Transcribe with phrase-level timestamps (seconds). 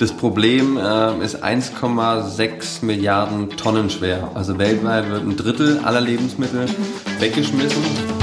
[0.00, 4.30] Das Problem äh, ist 1,6 Milliarden Tonnen schwer.
[4.32, 6.64] Also weltweit wird ein Drittel aller Lebensmittel
[7.18, 8.19] weggeschmissen.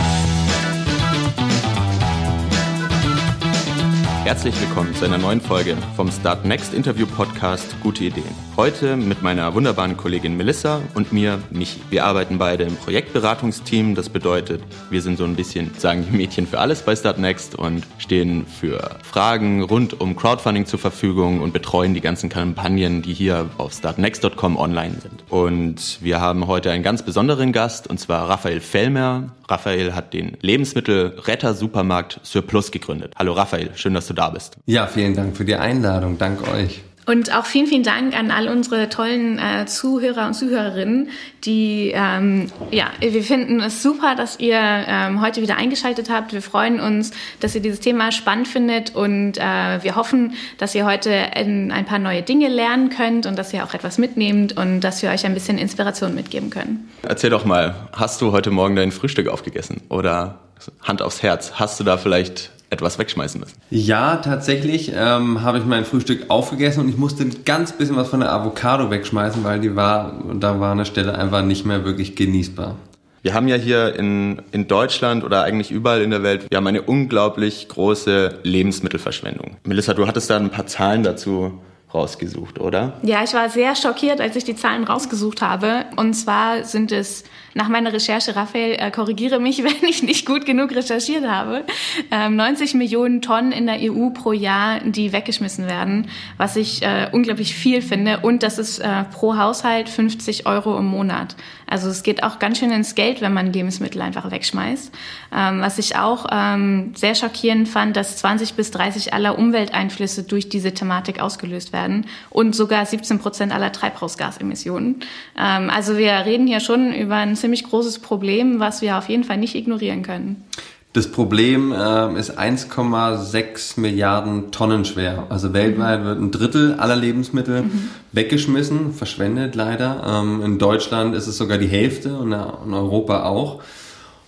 [4.27, 8.35] Herzlich willkommen zu einer neuen Folge vom Start Next Interview Podcast Gute Ideen.
[8.57, 11.79] Heute mit meiner wunderbaren Kollegin Melissa und mir Michi.
[11.92, 13.96] Wir arbeiten beide im Projektberatungsteam.
[13.96, 17.55] Das bedeutet, wir sind so ein bisschen, sagen die Mädchen für alles bei Start Next
[17.55, 23.13] und stehen für Fragen rund um Crowdfunding zur Verfügung und betreuen die ganzen Kampagnen, die
[23.13, 25.23] hier auf startnext.com online sind.
[25.30, 29.30] Und wir haben heute einen ganz besonderen Gast und zwar Raphael Fellmer.
[29.47, 33.13] Raphael hat den Lebensmittelretter-Supermarkt Surplus gegründet.
[33.16, 34.57] Hallo Raphael, schön, dass du da bist.
[34.66, 36.17] Ja, vielen Dank für die Einladung.
[36.17, 36.81] Dank euch.
[37.08, 41.09] Und auch vielen, vielen Dank an all unsere tollen äh, Zuhörer und Zuhörerinnen,
[41.45, 46.34] die, ähm, ja, wir finden es super, dass ihr ähm, heute wieder eingeschaltet habt.
[46.34, 49.41] Wir freuen uns, dass ihr dieses Thema spannend findet und äh,
[49.81, 53.73] wir hoffen, dass ihr heute ein paar neue Dinge lernen könnt und dass ihr auch
[53.73, 56.89] etwas mitnehmt und dass wir euch ein bisschen Inspiration mitgeben können.
[57.03, 60.39] Erzähl doch mal, hast du heute Morgen dein Frühstück aufgegessen oder
[60.84, 63.57] Hand aufs Herz, hast du da vielleicht etwas wegschmeißen müssen?
[63.69, 68.09] Ja, tatsächlich ähm, habe ich mein Frühstück aufgegessen und ich musste ein ganz bisschen was
[68.09, 72.15] von der Avocado wegschmeißen, weil die war, da war eine Stelle einfach nicht mehr wirklich
[72.15, 72.75] genießbar.
[73.23, 76.67] Wir haben ja hier in, in Deutschland oder eigentlich überall in der Welt, wir haben
[76.67, 79.57] eine unglaublich große Lebensmittelverschwendung.
[79.65, 81.59] Melissa, du hattest da ein paar Zahlen dazu
[81.93, 82.93] rausgesucht, oder?
[83.01, 85.85] Ja, ich war sehr schockiert, als ich die Zahlen rausgesucht habe.
[85.95, 87.23] Und zwar sind es
[87.58, 91.63] nach meiner Recherche, Raphael, äh, korrigiere mich, wenn ich nicht gut genug recherchiert habe,
[92.11, 97.09] ähm, 90 Millionen Tonnen in der EU pro Jahr, die weggeschmissen werden, was ich äh,
[97.11, 98.19] unglaublich viel finde.
[98.19, 101.35] Und das ist äh, pro Haushalt 50 Euro im Monat.
[101.69, 104.94] Also es geht auch ganz schön ins Geld, wenn man Lebensmittel einfach wegschmeißt.
[105.35, 110.47] Ähm, was ich auch ähm, sehr schockierend fand, dass 20 bis 30 aller Umwelteinflüsse durch
[110.47, 115.02] diese Thematik ausgelöst werden und sogar 17 Prozent aller Treibhausgasemissionen.
[115.38, 119.23] Ähm, also wir reden hier schon über ein ziemlich großes Problem, was wir auf jeden
[119.23, 120.44] Fall nicht ignorieren können.
[120.91, 125.28] Das Problem äh, ist 1,6 Milliarden Tonnen schwer.
[125.30, 127.90] Also weltweit wird ein Drittel aller Lebensmittel mhm.
[128.12, 130.03] weggeschmissen, verschwendet leider.
[130.06, 133.62] Ähm, in Deutschland ist es sogar die Hälfte und in Europa auch.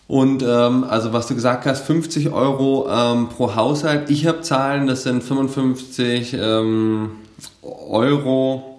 [0.08, 4.10] Und ähm, also was du gesagt hast, 50 Euro ähm, pro Haushalt.
[4.10, 7.12] Ich habe Zahlen, das sind 55 ähm,
[7.64, 8.79] Euro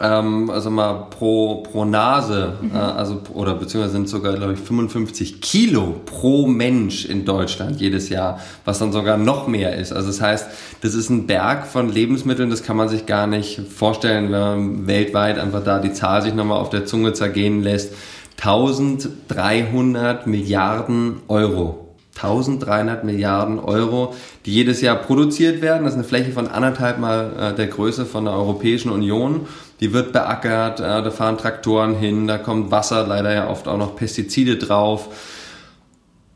[0.00, 2.74] ähm, also mal pro, pro Nase, mhm.
[2.74, 8.08] äh, also oder beziehungsweise sind sogar, glaube ich, 55 Kilo pro Mensch in Deutschland jedes
[8.08, 9.92] Jahr, was dann sogar noch mehr ist.
[9.92, 10.48] Also das heißt,
[10.80, 14.86] das ist ein Berg von Lebensmitteln, das kann man sich gar nicht vorstellen, wenn man
[14.86, 17.94] weltweit einfach da die Zahl sich nochmal auf der Zunge zergehen lässt.
[18.38, 21.84] 1300 Milliarden Euro.
[22.16, 24.14] 1300 Milliarden Euro,
[24.46, 25.84] die jedes Jahr produziert werden.
[25.84, 29.46] Das ist eine Fläche von anderthalb Mal äh, der Größe von der Europäischen Union
[29.80, 33.96] die wird beackert, da fahren Traktoren hin, da kommt Wasser, leider ja oft auch noch
[33.96, 35.08] Pestizide drauf,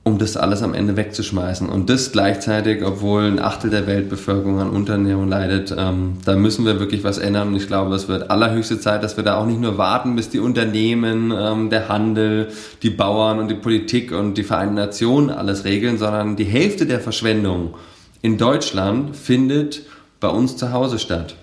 [0.09, 1.69] um das alles am Ende wegzuschmeißen.
[1.69, 6.81] Und das gleichzeitig, obwohl ein Achtel der Weltbevölkerung an Unterernährung leidet, ähm, da müssen wir
[6.81, 7.49] wirklich was ändern.
[7.49, 10.31] Und ich glaube, es wird allerhöchste Zeit, dass wir da auch nicht nur warten, bis
[10.31, 12.49] die Unternehmen, ähm, der Handel,
[12.83, 17.01] die Bauern und die Politik und die Vereinten Nationen alles regeln, sondern die Hälfte der
[17.01, 17.75] Verschwendung
[18.23, 19.83] in Deutschland findet
[20.21, 21.37] bei uns zu Hause statt.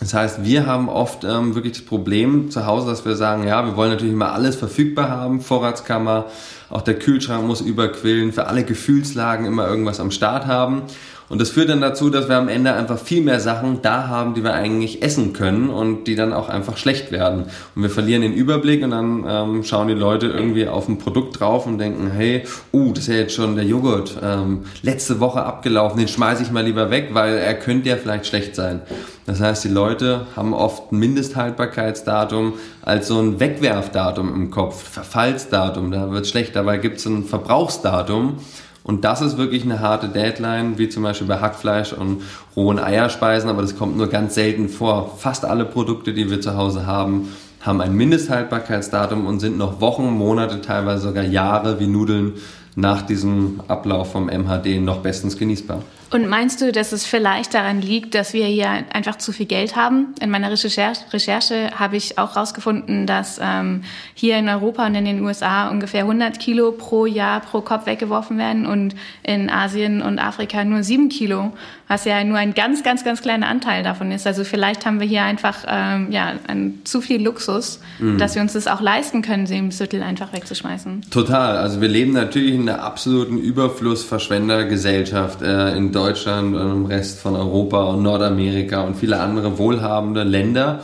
[0.00, 3.66] Das heißt, wir haben oft ähm, wirklich das Problem zu Hause, dass wir sagen, ja,
[3.66, 6.26] wir wollen natürlich immer alles verfügbar haben, Vorratskammer,
[6.70, 10.82] auch der Kühlschrank muss überquillen, für alle Gefühlslagen immer irgendwas am Start haben.
[11.28, 14.34] Und das führt dann dazu, dass wir am Ende einfach viel mehr Sachen da haben,
[14.34, 17.44] die wir eigentlich essen können und die dann auch einfach schlecht werden.
[17.74, 21.38] Und wir verlieren den Überblick und dann ähm, schauen die Leute irgendwie auf ein Produkt
[21.40, 25.42] drauf und denken, hey, uh, das ist ja jetzt schon der Joghurt, ähm, letzte Woche
[25.42, 28.80] abgelaufen, den schmeiße ich mal lieber weg, weil er könnte ja vielleicht schlecht sein.
[29.26, 35.90] Das heißt, die Leute haben oft ein Mindesthaltbarkeitsdatum als so ein Wegwerfdatum im Kopf, Verfallsdatum,
[35.90, 36.56] da wird schlecht.
[36.56, 38.38] Dabei gibt es ein Verbrauchsdatum
[38.88, 42.22] und das ist wirklich eine harte Deadline, wie zum Beispiel bei Hackfleisch und
[42.56, 45.14] rohen Eierspeisen, aber das kommt nur ganz selten vor.
[45.18, 47.28] Fast alle Produkte, die wir zu Hause haben,
[47.60, 52.32] haben ein Mindesthaltbarkeitsdatum und sind noch Wochen, Monate, teilweise sogar Jahre wie Nudeln
[52.76, 55.82] nach diesem Ablauf vom MHD noch bestens genießbar.
[56.10, 59.76] Und meinst du, dass es vielleicht daran liegt, dass wir hier einfach zu viel Geld
[59.76, 60.14] haben?
[60.20, 63.82] In meiner Recherche, Recherche habe ich auch herausgefunden, dass ähm,
[64.14, 68.38] hier in Europa und in den USA ungefähr 100 Kilo pro Jahr pro Kopf weggeworfen
[68.38, 71.52] werden und in Asien und Afrika nur 7 Kilo,
[71.88, 74.26] was ja nur ein ganz, ganz, ganz kleiner Anteil davon ist.
[74.26, 78.16] Also vielleicht haben wir hier einfach ähm, ja, ein, zu viel Luxus, mhm.
[78.16, 81.10] dass wir uns das auch leisten können, Lebensmittel einfach wegzuschmeißen.
[81.10, 81.58] Total.
[81.58, 87.34] Also wir leben natürlich in einer absoluten Überflussverschwendergesellschaft äh, in Deutschland und im Rest von
[87.34, 90.80] Europa und Nordamerika und viele andere wohlhabende Länder.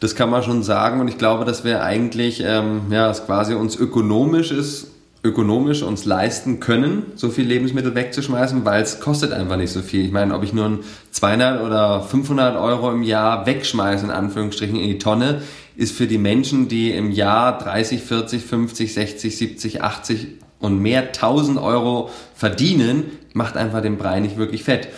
[0.00, 3.54] Das kann man schon sagen und ich glaube, dass wir eigentlich, ähm, ja, es quasi
[3.54, 4.88] uns ökonomisch ist,
[5.24, 10.04] ökonomisch uns leisten können, so viel Lebensmittel wegzuschmeißen, weil es kostet einfach nicht so viel.
[10.04, 10.80] Ich meine, ob ich nur
[11.10, 15.40] 200 oder 500 Euro im Jahr wegschmeiße, in Anführungsstrichen, in die Tonne,
[15.76, 20.26] ist für die Menschen, die im Jahr 30, 40, 50, 60, 70, 80
[20.58, 23.04] und mehr 1000 Euro verdienen,
[23.34, 24.88] macht einfach den Brei nicht wirklich fett.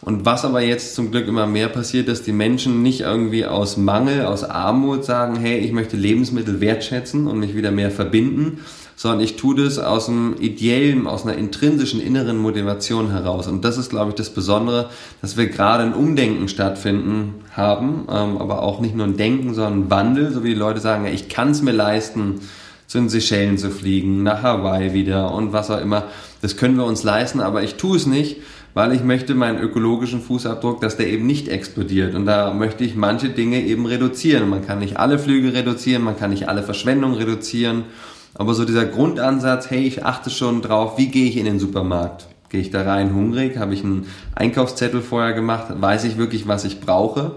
[0.00, 3.76] Und was aber jetzt zum Glück immer mehr passiert, dass die Menschen nicht irgendwie aus
[3.76, 8.60] Mangel, aus Armut sagen, hey, ich möchte Lebensmittel wertschätzen und mich wieder mehr verbinden,
[8.94, 13.48] sondern ich tue das aus einem ideellen, aus einer intrinsischen inneren Motivation heraus.
[13.48, 14.90] Und das ist, glaube ich, das Besondere,
[15.20, 19.80] dass wir gerade ein Umdenken stattfinden haben, ähm, aber auch nicht nur ein Denken, sondern
[19.80, 22.40] ein Wandel, so wie die Leute sagen, ich kann es mir leisten,
[22.88, 26.04] zu den Seychellen zu fliegen, nach Hawaii wieder und was auch immer.
[26.40, 28.38] Das können wir uns leisten, aber ich tue es nicht,
[28.72, 32.14] weil ich möchte meinen ökologischen Fußabdruck, dass der eben nicht explodiert.
[32.14, 34.48] Und da möchte ich manche Dinge eben reduzieren.
[34.48, 37.84] Man kann nicht alle Flüge reduzieren, man kann nicht alle Verschwendung reduzieren.
[38.34, 42.26] Aber so dieser Grundansatz, hey, ich achte schon drauf, wie gehe ich in den Supermarkt?
[42.48, 43.58] Gehe ich da rein hungrig?
[43.58, 45.66] Habe ich einen Einkaufszettel vorher gemacht?
[45.78, 47.32] Weiß ich wirklich, was ich brauche?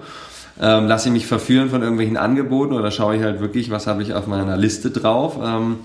[0.59, 4.03] Ähm, lasse ich mich verführen von irgendwelchen Angeboten oder schaue ich halt wirklich, was habe
[4.03, 5.37] ich auf meiner Liste drauf?
[5.41, 5.77] Ähm,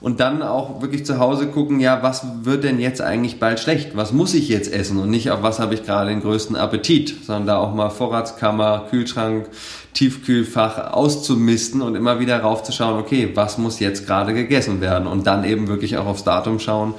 [0.00, 3.96] und dann auch wirklich zu Hause gucken, ja, was wird denn jetzt eigentlich bald schlecht?
[3.96, 4.98] Was muss ich jetzt essen?
[4.98, 8.86] Und nicht auf was habe ich gerade den größten Appetit, sondern da auch mal Vorratskammer,
[8.90, 9.48] Kühlschrank,
[9.94, 15.06] Tiefkühlfach auszumisten und immer wieder raufzuschauen, okay, was muss jetzt gerade gegessen werden?
[15.06, 16.94] Und dann eben wirklich auch aufs Datum schauen.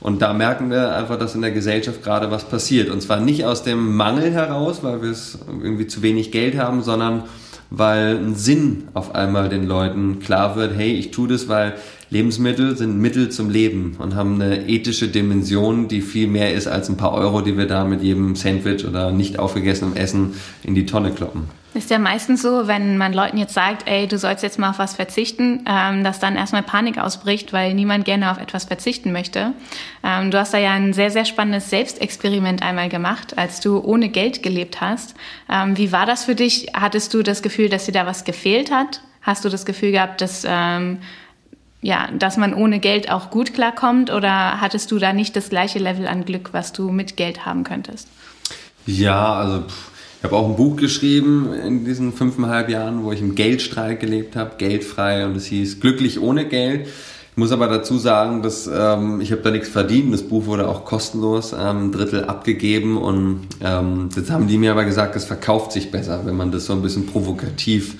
[0.00, 2.90] Und da merken wir einfach, dass in der Gesellschaft gerade was passiert.
[2.90, 6.82] Und zwar nicht aus dem Mangel heraus, weil wir es irgendwie zu wenig Geld haben,
[6.82, 7.24] sondern
[7.70, 11.74] weil ein Sinn auf einmal den Leuten klar wird, hey, ich tue das, weil
[12.10, 16.88] Lebensmittel sind Mittel zum Leben und haben eine ethische Dimension, die viel mehr ist als
[16.88, 20.86] ein paar Euro, die wir da mit jedem Sandwich oder nicht aufgegessenem Essen in die
[20.86, 21.44] Tonne kloppen.
[21.76, 24.78] Ist ja meistens so, wenn man Leuten jetzt sagt, ey, du sollst jetzt mal auf
[24.78, 29.52] was verzichten, ähm, dass dann erstmal Panik ausbricht, weil niemand gerne auf etwas verzichten möchte.
[30.02, 34.08] Ähm, du hast da ja ein sehr, sehr spannendes Selbstexperiment einmal gemacht, als du ohne
[34.08, 35.14] Geld gelebt hast.
[35.50, 36.68] Ähm, wie war das für dich?
[36.72, 39.02] Hattest du das Gefühl, dass dir da was gefehlt hat?
[39.20, 41.00] Hast du das Gefühl gehabt, dass ähm,
[41.82, 45.78] ja, dass man ohne Geld auch gut klarkommt oder hattest du da nicht das gleiche
[45.78, 48.08] Level an Glück, was du mit Geld haben könntest?
[48.86, 49.95] Ja, also ich
[50.26, 54.56] habe auch ein Buch geschrieben in diesen fünfeinhalb Jahren, wo ich im Geldstreik gelebt habe,
[54.58, 56.86] geldfrei und es hieß Glücklich ohne Geld.
[56.86, 60.12] Ich muss aber dazu sagen, dass ähm, ich habe da nichts verdient.
[60.12, 64.84] Das Buch wurde auch kostenlos ähm, Drittel abgegeben und ähm, jetzt haben die mir aber
[64.84, 67.96] gesagt, es verkauft sich besser, wenn man das so ein bisschen provokativ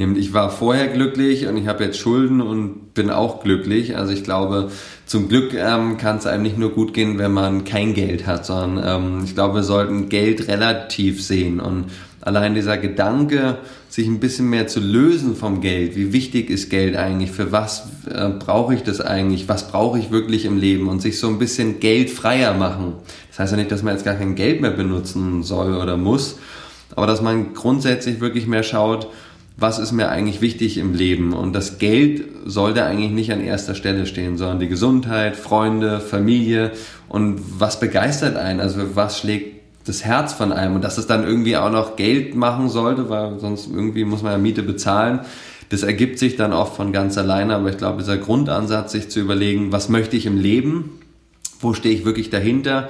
[0.00, 0.18] nimmt.
[0.18, 3.96] Ich war vorher glücklich und ich habe jetzt Schulden und bin auch glücklich.
[3.96, 4.72] Also ich glaube,
[5.06, 8.44] zum Glück ähm, kann es einem nicht nur gut gehen, wenn man kein Geld hat,
[8.44, 11.84] sondern ähm, ich glaube, wir sollten Geld relativ sehen und
[12.20, 13.58] allein dieser Gedanke,
[13.88, 15.96] sich ein bisschen mehr zu lösen vom Geld.
[15.96, 17.32] Wie wichtig ist Geld eigentlich?
[17.32, 19.48] Für was äh, brauche ich das eigentlich?
[19.48, 20.88] Was brauche ich wirklich im Leben?
[20.88, 22.94] Und sich so ein bisschen geldfreier machen.
[23.30, 26.38] Das heißt ja nicht, dass man jetzt gar kein Geld mehr benutzen soll oder muss,
[26.94, 29.08] aber dass man grundsätzlich wirklich mehr schaut,
[29.60, 31.34] was ist mir eigentlich wichtig im Leben.
[31.34, 36.72] Und das Geld sollte eigentlich nicht an erster Stelle stehen, sondern die Gesundheit, Freunde, Familie.
[37.10, 40.76] Und was begeistert einen, also was schlägt das Herz von einem?
[40.76, 44.32] Und dass es dann irgendwie auch noch Geld machen sollte, weil sonst irgendwie muss man
[44.32, 45.20] ja Miete bezahlen.
[45.68, 49.20] Das ergibt sich dann oft von ganz alleine, aber ich glaube, dieser Grundansatz, sich zu
[49.20, 50.98] überlegen, was möchte ich im Leben,
[51.60, 52.88] wo stehe ich wirklich dahinter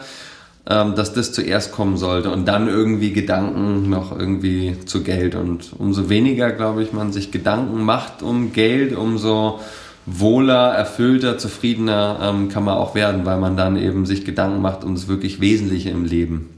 [0.64, 5.34] dass das zuerst kommen sollte und dann irgendwie Gedanken noch irgendwie zu Geld.
[5.34, 9.60] Und umso weniger, glaube ich, man sich Gedanken macht um Geld, umso
[10.06, 14.84] wohler, erfüllter, zufriedener ähm, kann man auch werden, weil man dann eben sich Gedanken macht
[14.84, 16.50] um das wirklich Wesentliche im Leben.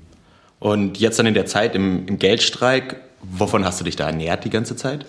[0.58, 4.44] Und jetzt dann in der Zeit im, im Geldstreik, wovon hast du dich da ernährt
[4.44, 5.06] die ganze Zeit?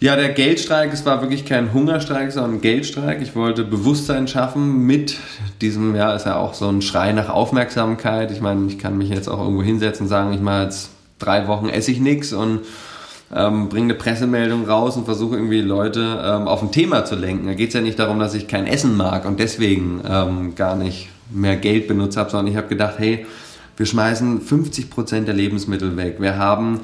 [0.00, 3.20] Ja, der Geldstreik, es war wirklich kein Hungerstreik, sondern ein Geldstreik.
[3.20, 5.16] Ich wollte Bewusstsein schaffen mit
[5.60, 8.30] diesem, ja, ist ja auch so ein Schrei nach Aufmerksamkeit.
[8.30, 11.48] Ich meine, ich kann mich jetzt auch irgendwo hinsetzen und sagen, ich mache jetzt drei
[11.48, 12.60] Wochen esse ich nichts und
[13.34, 17.48] ähm, bringe eine Pressemeldung raus und versuche irgendwie Leute ähm, auf ein Thema zu lenken.
[17.48, 20.76] Da geht es ja nicht darum, dass ich kein Essen mag und deswegen ähm, gar
[20.76, 23.26] nicht mehr Geld benutzt habe, sondern ich habe gedacht, hey,
[23.76, 26.16] wir schmeißen 50 Prozent der Lebensmittel weg.
[26.20, 26.80] Wir haben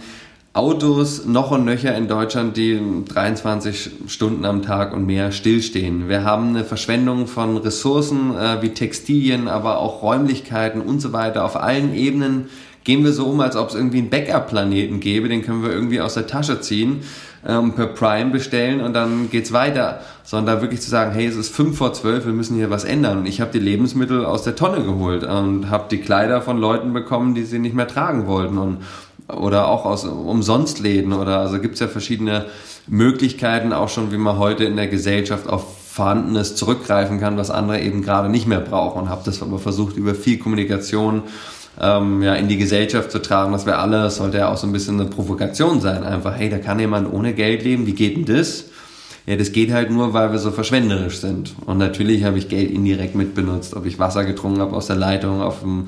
[0.54, 6.08] Autos noch und nöcher in Deutschland, die 23 Stunden am Tag und mehr stillstehen.
[6.08, 11.44] Wir haben eine Verschwendung von Ressourcen äh, wie Textilien, aber auch Räumlichkeiten und so weiter
[11.44, 12.46] auf allen Ebenen
[12.84, 16.00] gehen wir so um, als ob es irgendwie einen Backup-Planeten gäbe, den können wir irgendwie
[16.00, 17.00] aus der Tasche ziehen,
[17.46, 20.00] ähm, per Prime bestellen und dann geht's weiter.
[20.22, 22.84] Sondern da wirklich zu sagen, hey, es ist fünf vor zwölf, wir müssen hier was
[22.84, 23.18] ändern.
[23.18, 26.92] Und ich habe die Lebensmittel aus der Tonne geholt und habe die Kleider von Leuten
[26.92, 28.58] bekommen, die sie nicht mehr tragen wollten.
[28.58, 28.78] Und
[29.28, 32.46] oder auch aus Umsonstläden oder also gibt's ja verschiedene
[32.86, 35.64] Möglichkeiten auch schon, wie man heute in der Gesellschaft auf
[35.94, 39.02] Vorhandenes zurückgreifen kann, was andere eben gerade nicht mehr brauchen.
[39.02, 41.22] Und habe das aber versucht, über viel Kommunikation
[41.80, 44.66] ähm, ja, in die Gesellschaft zu tragen, dass wir alle, das sollte ja auch so
[44.66, 48.16] ein bisschen eine Provokation sein, einfach, hey, da kann jemand ohne Geld leben, wie geht
[48.16, 48.64] denn das?
[49.26, 51.54] Ja, das geht halt nur, weil wir so verschwenderisch sind.
[51.64, 55.40] Und natürlich habe ich Geld indirekt mitbenutzt, ob ich Wasser getrunken habe aus der Leitung,
[55.40, 55.86] auf dem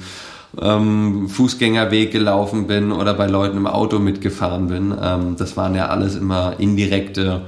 [0.61, 4.95] ähm, Fußgängerweg gelaufen bin oder bei Leuten im Auto mitgefahren bin.
[5.01, 7.43] Ähm, das waren ja alles immer indirekte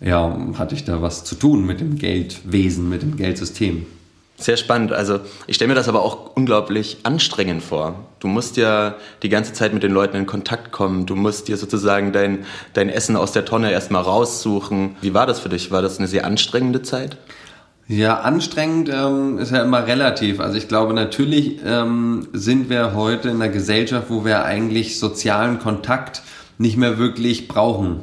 [0.00, 3.86] ja, hatte ich da was zu tun mit dem Geldwesen, mit dem Geldsystem.
[4.38, 4.92] Sehr spannend.
[4.92, 8.04] Also ich stelle mir das aber auch unglaublich anstrengend vor.
[8.20, 11.06] Du musst ja die ganze Zeit mit den Leuten in Kontakt kommen.
[11.06, 14.96] Du musst dir sozusagen dein, dein Essen aus der Tonne erstmal raussuchen.
[15.00, 15.70] Wie war das für dich?
[15.70, 17.16] War das eine sehr anstrengende Zeit?
[17.88, 20.40] Ja, anstrengend ähm, ist ja immer relativ.
[20.40, 25.60] Also ich glaube, natürlich ähm, sind wir heute in einer Gesellschaft, wo wir eigentlich sozialen
[25.60, 26.22] Kontakt
[26.58, 28.00] nicht mehr wirklich brauchen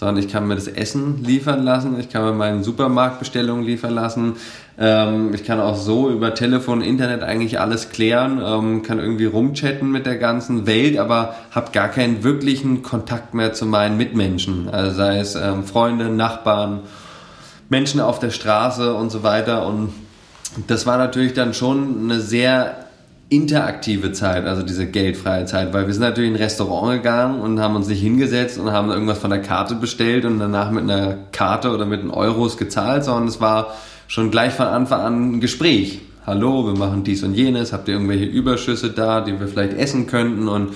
[0.00, 4.36] sondern ich kann mir das Essen liefern lassen, ich kann mir meine Supermarktbestellungen liefern lassen,
[4.78, 9.90] ähm, ich kann auch so über Telefon, Internet eigentlich alles klären, ähm, kann irgendwie rumchatten
[9.90, 14.96] mit der ganzen Welt, aber habe gar keinen wirklichen Kontakt mehr zu meinen Mitmenschen, also
[14.96, 16.80] sei es ähm, Freunde, Nachbarn,
[17.70, 19.92] Menschen auf der Straße und so weiter und
[20.66, 22.86] das war natürlich dann schon eine sehr
[23.28, 27.60] interaktive Zeit, also diese geldfreie Zeit, weil wir sind natürlich in ein Restaurant gegangen und
[27.60, 31.16] haben uns nicht hingesetzt und haben irgendwas von der Karte bestellt und danach mit einer
[31.30, 33.74] Karte oder mit den Euros gezahlt, sondern es war
[34.08, 36.00] schon gleich von Anfang an ein Gespräch.
[36.26, 40.08] Hallo, wir machen dies und jenes, habt ihr irgendwelche Überschüsse da, die wir vielleicht essen
[40.08, 40.74] könnten und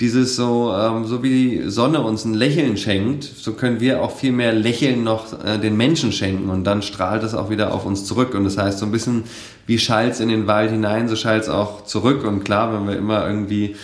[0.00, 4.10] dieses so, ähm, so wie die Sonne uns ein Lächeln schenkt, so können wir auch
[4.10, 7.84] viel mehr Lächeln noch äh, den Menschen schenken und dann strahlt es auch wieder auf
[7.84, 8.34] uns zurück.
[8.34, 9.24] Und das heißt, so ein bisschen
[9.66, 12.24] wie schallt in den Wald hinein, so schallt auch zurück.
[12.24, 13.76] Und klar, wenn wir immer irgendwie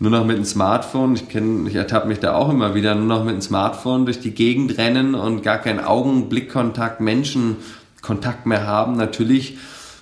[0.00, 3.06] nur noch mit dem Smartphone, ich kenne, ich ertappe mich da auch immer wieder, nur
[3.06, 8.96] noch mit dem Smartphone durch die Gegend rennen und gar keinen Augenblickkontakt, Menschenkontakt mehr haben,
[8.96, 9.58] natürlich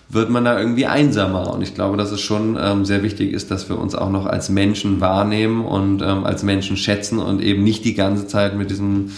[0.08, 1.52] wird man da irgendwie einsamer.
[1.52, 4.26] Und ich glaube, dass es schon ähm, sehr wichtig ist, dass wir uns auch noch
[4.26, 8.70] als Menschen wahrnehmen und ähm, als Menschen schätzen und eben nicht die ganze Zeit mit
[8.70, 9.12] diesen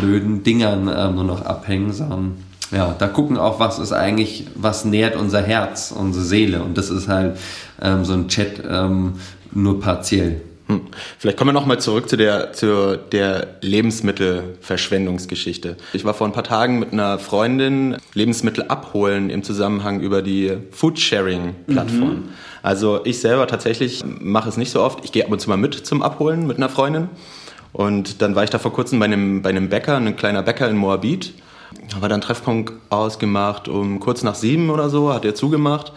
[0.00, 2.36] blöden Dingern ähm, nur noch abhängen, sondern
[2.72, 6.62] ja, da gucken auch, was ist eigentlich, was nährt unser Herz, unsere Seele.
[6.62, 7.38] Und das ist halt
[7.80, 9.14] ähm, so ein Chat ähm,
[9.56, 10.42] nur partiell.
[10.68, 10.80] Hm.
[11.18, 15.76] Vielleicht kommen wir nochmal zurück zu der, zu der Lebensmittelverschwendungsgeschichte.
[15.92, 20.54] Ich war vor ein paar Tagen mit einer Freundin Lebensmittel abholen im Zusammenhang über die
[20.72, 22.14] Foodsharing-Plattform.
[22.14, 22.30] Mhm.
[22.62, 25.04] Also ich selber tatsächlich mache es nicht so oft.
[25.04, 27.10] Ich gehe ab und zu mal mit zum Abholen mit einer Freundin.
[27.72, 30.68] Und dann war ich da vor kurzem bei einem, bei einem Bäcker, ein kleiner Bäcker
[30.68, 31.32] in Moabit.
[31.92, 35.92] Da war dann Treffpunkt ausgemacht um kurz nach sieben oder so, hat er zugemacht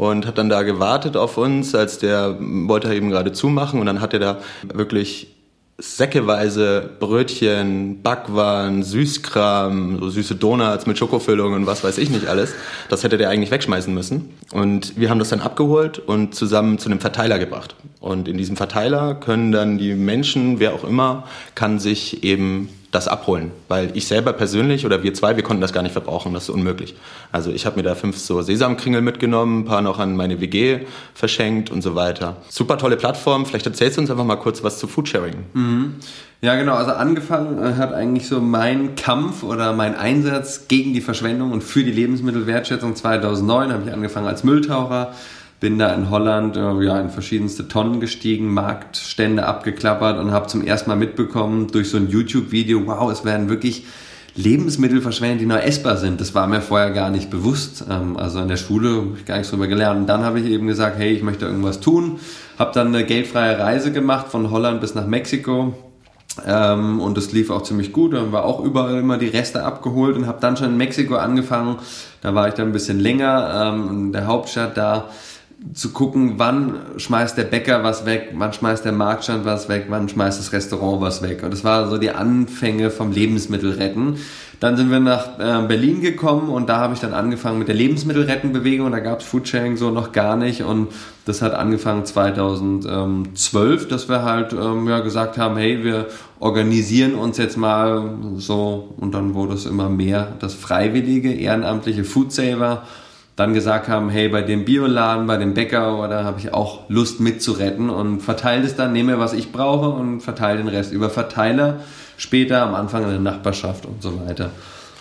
[0.00, 3.84] und hat dann da gewartet auf uns, als der wollte er eben gerade zumachen und
[3.84, 5.36] dann hat er da wirklich
[5.76, 12.54] säckeweise Brötchen, Backwaren, Süßkram, so süße Donuts mit Schokofüllung und was weiß ich nicht alles.
[12.88, 14.30] Das hätte der eigentlich wegschmeißen müssen.
[14.52, 17.76] Und wir haben das dann abgeholt und zusammen zu einem Verteiler gebracht.
[18.00, 23.06] Und in diesem Verteiler können dann die Menschen, wer auch immer, kann sich eben das
[23.08, 23.52] abholen.
[23.68, 26.50] Weil ich selber persönlich oder wir zwei, wir konnten das gar nicht verbrauchen, das ist
[26.50, 26.94] unmöglich.
[27.30, 30.80] Also ich habe mir da fünf so Sesamkringel mitgenommen, ein paar noch an meine WG
[31.14, 32.36] verschenkt und so weiter.
[32.48, 35.34] Super tolle Plattform, vielleicht erzählst du uns einfach mal kurz was zu Foodsharing.
[35.52, 35.94] Mhm.
[36.42, 36.74] Ja, genau.
[36.74, 41.62] Also angefangen äh, hat eigentlich so mein Kampf oder mein Einsatz gegen die Verschwendung und
[41.62, 43.72] für die Lebensmittelwertschätzung 2009.
[43.72, 45.12] Habe ich angefangen als Mülltaucher
[45.60, 50.66] bin da in Holland äh, ja, in verschiedenste Tonnen gestiegen, Marktstände abgeklappert und habe zum
[50.66, 53.84] ersten Mal mitbekommen durch so ein YouTube-Video, wow, es werden wirklich
[54.34, 56.20] Lebensmittel verschwendet, die noch essbar sind.
[56.20, 57.84] Das war mir vorher gar nicht bewusst.
[57.90, 60.00] Ähm, also in der Schule habe ich gar nichts drüber gelernt.
[60.00, 62.20] Und dann habe ich eben gesagt, hey, ich möchte irgendwas tun.
[62.58, 65.74] Habe dann eine geldfreie Reise gemacht von Holland bis nach Mexiko.
[66.46, 68.14] Ähm, und das lief auch ziemlich gut.
[68.14, 71.76] Dann war auch überall immer die Reste abgeholt und habe dann schon in Mexiko angefangen.
[72.22, 75.10] Da war ich dann ein bisschen länger ähm, in der Hauptstadt da
[75.74, 80.08] zu gucken, wann schmeißt der Bäcker was weg, wann schmeißt der Marktstand was weg, wann
[80.08, 81.42] schmeißt das Restaurant was weg.
[81.42, 84.16] Und das war so die Anfänge vom Lebensmittelretten.
[84.58, 87.74] Dann sind wir nach äh, Berlin gekommen und da habe ich dann angefangen mit der
[87.74, 88.90] Lebensmittelrettenbewegung.
[88.90, 90.88] Da gab es Foodsharing so noch gar nicht und
[91.24, 96.08] das hat angefangen 2012, dass wir halt ähm, ja, gesagt haben, hey, wir
[96.40, 102.82] organisieren uns jetzt mal so und dann wurde es immer mehr das freiwillige, ehrenamtliche Foodsaver
[103.40, 107.20] dann gesagt haben, hey, bei dem Bioladen, bei dem Bäcker, oder habe ich auch Lust
[107.20, 111.80] mitzuretten und verteile es dann, nehme was ich brauche und verteile den Rest über Verteiler,
[112.18, 114.50] später am Anfang in der Nachbarschaft und so weiter.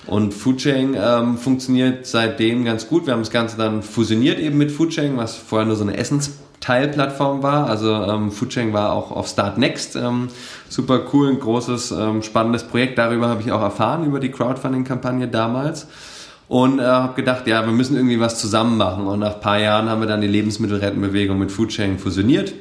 [0.07, 3.05] Und Foodsharing ähm, funktioniert seitdem ganz gut.
[3.05, 7.43] Wir haben das Ganze dann fusioniert eben mit Foodsharing, was vorher nur so eine Essensteilplattform
[7.43, 7.67] war.
[7.67, 9.97] Also ähm, Foodsharing war auch auf Start Next.
[9.97, 10.29] Ähm,
[10.69, 12.97] super cool, ein großes, ähm, spannendes Projekt.
[12.97, 15.87] Darüber habe ich auch erfahren, über die Crowdfunding-Kampagne damals
[16.49, 19.05] und äh, habe gedacht, ja, wir müssen irgendwie was zusammen machen.
[19.05, 22.53] Und nach ein paar Jahren haben wir dann die Lebensmittelrettenbewegung mit Foodsharing fusioniert.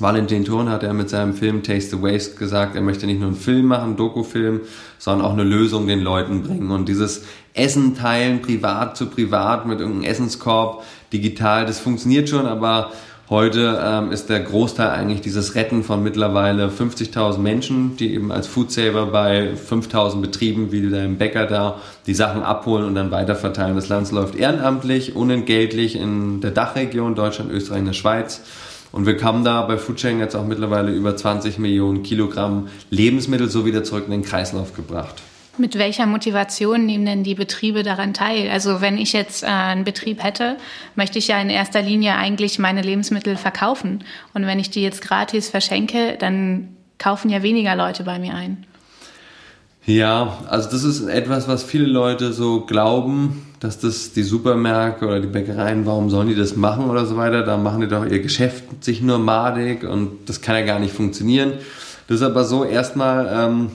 [0.00, 3.28] Valentin Thurn hat ja mit seinem Film Taste the Waste gesagt, er möchte nicht nur
[3.28, 4.62] einen Film machen, einen Dokufilm,
[4.98, 6.72] sondern auch eine Lösung den Leuten bringen.
[6.72, 7.22] Und dieses
[7.54, 12.90] Essen teilen, privat zu privat mit irgendeinem Essenskorb, digital, das funktioniert schon, aber
[13.32, 18.46] Heute ähm, ist der Großteil eigentlich dieses Retten von mittlerweile 50.000 Menschen, die eben als
[18.46, 23.74] Foodsaver bei 5.000 Betrieben wie dein Bäcker da die Sachen abholen und dann weiterverteilen.
[23.74, 28.42] Das Land läuft ehrenamtlich, unentgeltlich in der Dachregion Deutschland, Österreich und der Schweiz.
[28.92, 33.64] Und wir haben da bei Foodsharing jetzt auch mittlerweile über 20 Millionen Kilogramm Lebensmittel so
[33.64, 35.22] wieder zurück in den Kreislauf gebracht.
[35.58, 38.48] Mit welcher Motivation nehmen denn die Betriebe daran teil?
[38.50, 40.56] Also wenn ich jetzt äh, einen Betrieb hätte,
[40.96, 44.02] möchte ich ja in erster Linie eigentlich meine Lebensmittel verkaufen.
[44.32, 46.68] Und wenn ich die jetzt gratis verschenke, dann
[46.98, 48.64] kaufen ja weniger Leute bei mir ein.
[49.84, 55.20] Ja, also das ist etwas, was viele Leute so glauben, dass das die Supermärkte oder
[55.20, 57.42] die Bäckereien, warum sollen die das machen oder so weiter?
[57.42, 60.94] Da machen die doch ihr Geschäft sich nur madig und das kann ja gar nicht
[60.94, 61.54] funktionieren.
[62.06, 63.70] Das ist aber so, erstmal ähm,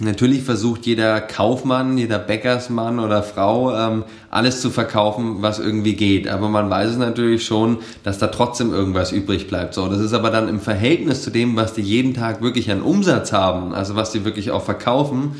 [0.00, 6.28] Natürlich versucht jeder Kaufmann, jeder Bäckersmann oder Frau ähm, alles zu verkaufen, was irgendwie geht.
[6.28, 9.74] Aber man weiß es natürlich schon, dass da trotzdem irgendwas übrig bleibt.
[9.74, 12.80] So, das ist aber dann im Verhältnis zu dem, was die jeden Tag wirklich an
[12.80, 15.32] Umsatz haben, also was die wirklich auch verkaufen,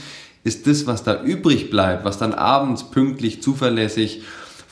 [0.42, 4.22] ist das, was da übrig bleibt, was dann abends pünktlich, zuverlässig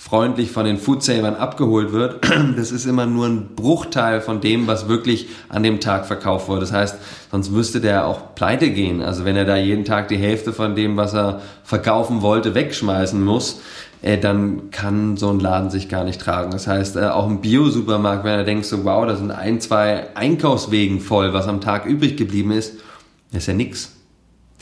[0.09, 2.25] freundlich von den Foodsavern abgeholt wird,
[2.57, 6.61] das ist immer nur ein Bruchteil von dem, was wirklich an dem Tag verkauft wurde.
[6.61, 6.97] Das heißt,
[7.33, 9.03] sonst müsste der auch pleite gehen.
[9.03, 13.21] Also wenn er da jeden Tag die Hälfte von dem, was er verkaufen wollte, wegschmeißen
[13.21, 13.61] muss,
[14.01, 16.53] äh, dann kann so ein Laden sich gar nicht tragen.
[16.53, 20.15] Das heißt, äh, auch im Bio-Supermarkt, wenn er denkt so, wow, da sind ein, zwei
[20.15, 22.75] Einkaufswegen voll, was am Tag übrig geblieben ist,
[23.33, 23.96] ist ja nix.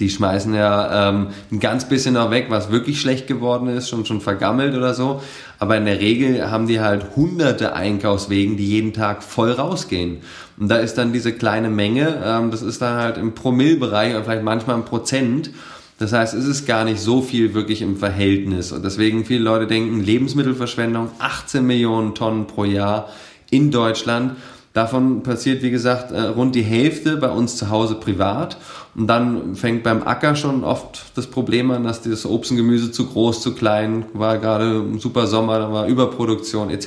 [0.00, 4.04] Die schmeißen ja ähm, ein ganz bisschen noch weg, was wirklich schlecht geworden ist, schon
[4.04, 5.22] schon vergammelt oder so.
[5.60, 10.18] Aber in der Regel haben die halt hunderte Einkaufswegen, die jeden Tag voll rausgehen.
[10.58, 14.24] Und da ist dann diese kleine Menge, ähm, das ist dann halt im Promillbereich oder
[14.24, 15.50] vielleicht manchmal im Prozent.
[15.98, 18.72] Das heißt, es ist gar nicht so viel wirklich im Verhältnis.
[18.72, 23.08] Und deswegen viele Leute denken, Lebensmittelverschwendung, 18 Millionen Tonnen pro Jahr
[23.50, 24.32] in Deutschland.
[24.74, 28.56] Davon passiert, wie gesagt, äh, rund die Hälfte bei uns zu Hause privat.
[28.96, 32.90] Und dann fängt beim Acker schon oft das Problem an, dass das Obst und Gemüse
[32.90, 36.86] zu groß, zu klein war, gerade im super Sommer, da war Überproduktion etc.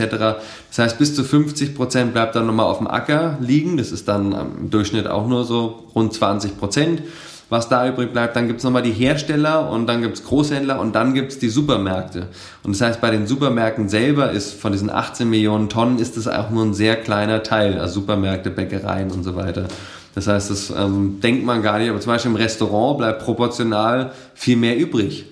[0.67, 3.77] Das heißt, bis zu 50 Prozent bleibt dann nochmal auf dem Acker liegen.
[3.77, 7.03] Das ist dann im Durchschnitt auch nur so rund 20 Prozent
[7.49, 8.35] was da übrig bleibt.
[8.35, 12.27] Dann gibt's nochmal die Hersteller und dann gibt's Großhändler und dann gibt's die Supermärkte.
[12.63, 16.27] Und das heißt, bei den Supermärkten selber ist von diesen 18 Millionen Tonnen ist das
[16.27, 17.79] auch nur ein sehr kleiner Teil.
[17.79, 19.65] Also Supermärkte, Bäckereien und so weiter.
[20.13, 24.11] Das heißt, das ähm, denkt man gar nicht, aber zum Beispiel im Restaurant bleibt proportional
[24.33, 25.25] viel mehr übrig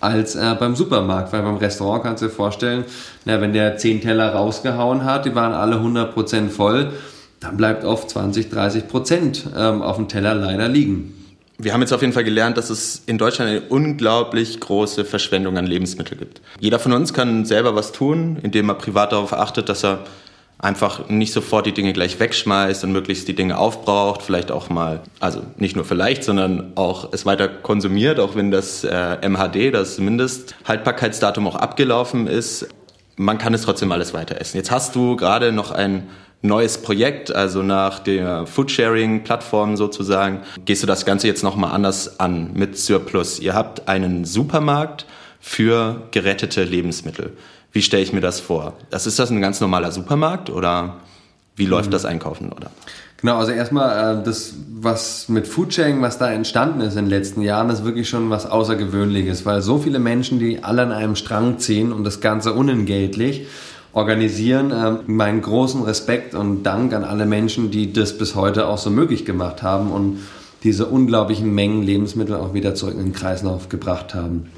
[0.00, 2.84] als äh, beim Supermarkt, weil beim Restaurant kannst du dir vorstellen,
[3.24, 6.92] na, wenn der 10 Teller rausgehauen hat, die waren alle 100% voll,
[7.40, 11.13] dann bleibt oft 20, 30% ähm, auf dem Teller leider liegen
[11.58, 15.56] wir haben jetzt auf jeden Fall gelernt, dass es in Deutschland eine unglaublich große Verschwendung
[15.56, 16.40] an Lebensmitteln gibt.
[16.58, 20.00] Jeder von uns kann selber was tun, indem er privat darauf achtet, dass er
[20.58, 25.00] einfach nicht sofort die Dinge gleich wegschmeißt und möglichst die Dinge aufbraucht, vielleicht auch mal,
[25.20, 29.98] also nicht nur vielleicht, sondern auch es weiter konsumiert, auch wenn das äh, MHD, das
[29.98, 32.68] Mindesthaltbarkeitsdatum auch abgelaufen ist.
[33.16, 34.56] man kann es trotzdem alles weiter essen.
[34.56, 36.08] Jetzt hast du gerade noch ein
[36.44, 42.50] neues Projekt, also nach der Foodsharing-Plattform sozusagen, gehst du das Ganze jetzt nochmal anders an
[42.54, 43.40] mit Surplus.
[43.40, 45.06] Ihr habt einen Supermarkt
[45.40, 47.32] für gerettete Lebensmittel.
[47.72, 48.74] Wie stelle ich mir das vor?
[48.90, 50.98] Das ist das ein ganz normaler Supermarkt oder
[51.56, 51.92] wie läuft mhm.
[51.92, 52.70] das Einkaufen oder?
[53.20, 57.40] Genau, also erstmal äh, das, was mit Foodsharing, was da entstanden ist in den letzten
[57.40, 61.58] Jahren, ist wirklich schon was Außergewöhnliches, weil so viele Menschen, die alle an einem Strang
[61.58, 63.46] ziehen und das Ganze unentgeltlich
[63.94, 64.70] organisieren.
[64.70, 68.90] Äh, meinen großen Respekt und Dank an alle Menschen, die das bis heute auch so
[68.90, 70.18] möglich gemacht haben und
[70.62, 74.50] diese unglaublichen Mengen Lebensmittel auch wieder zurück in den Kreislauf gebracht haben.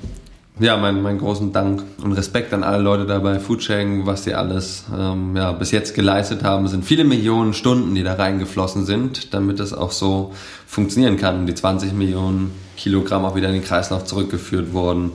[0.59, 4.85] Ja, meinen mein großen Dank und Respekt an alle Leute dabei Foodsharing, was sie alles
[4.96, 6.66] ähm, ja, bis jetzt geleistet haben.
[6.66, 10.33] Sind viele Millionen Stunden, die da reingeflossen sind, damit es auch so
[10.66, 11.46] funktionieren kann.
[11.46, 15.12] Die 20 Millionen Kilogramm auch wieder in den Kreislauf zurückgeführt worden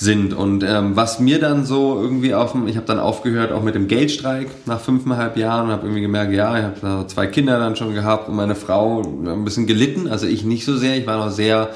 [0.00, 0.32] sind.
[0.32, 3.74] Und ähm, was mir dann so irgendwie auf dem, ich habe dann aufgehört auch mit
[3.74, 7.76] dem Geldstreik nach fünfeinhalb Jahren und habe irgendwie gemerkt, ja, ich habe zwei Kinder dann
[7.76, 11.18] schon gehabt und meine Frau ein bisschen gelitten, also ich nicht so sehr, ich war
[11.18, 11.68] noch sehr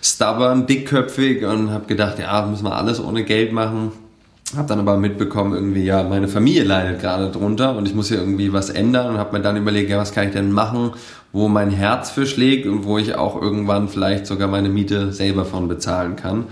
[0.00, 3.90] stubborn, dickköpfig und habe gedacht, ja, müssen wir alles ohne Geld machen.
[4.56, 8.18] Habe dann aber mitbekommen, irgendwie, ja, meine Familie leidet gerade drunter und ich muss hier
[8.18, 10.92] irgendwie was ändern und habe mir dann überlegt, ja, was kann ich denn machen,
[11.32, 15.44] wo mein Herz für schlägt und wo ich auch irgendwann vielleicht sogar meine Miete selber
[15.44, 16.44] von bezahlen kann.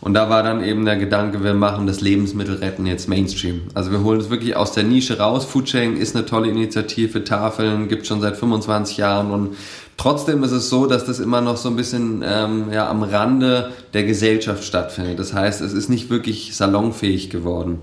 [0.00, 3.62] Und da war dann eben der Gedanke, wir machen das Lebensmittelretten jetzt Mainstream.
[3.74, 5.44] Also wir holen es wirklich aus der Nische raus.
[5.44, 9.56] Foodsharing ist eine tolle Initiative, Tafeln gibt schon seit 25 Jahren und
[10.00, 13.72] Trotzdem ist es so, dass das immer noch so ein bisschen ähm, ja, am Rande
[13.92, 15.18] der Gesellschaft stattfindet.
[15.18, 17.80] Das heißt, es ist nicht wirklich salonfähig geworden.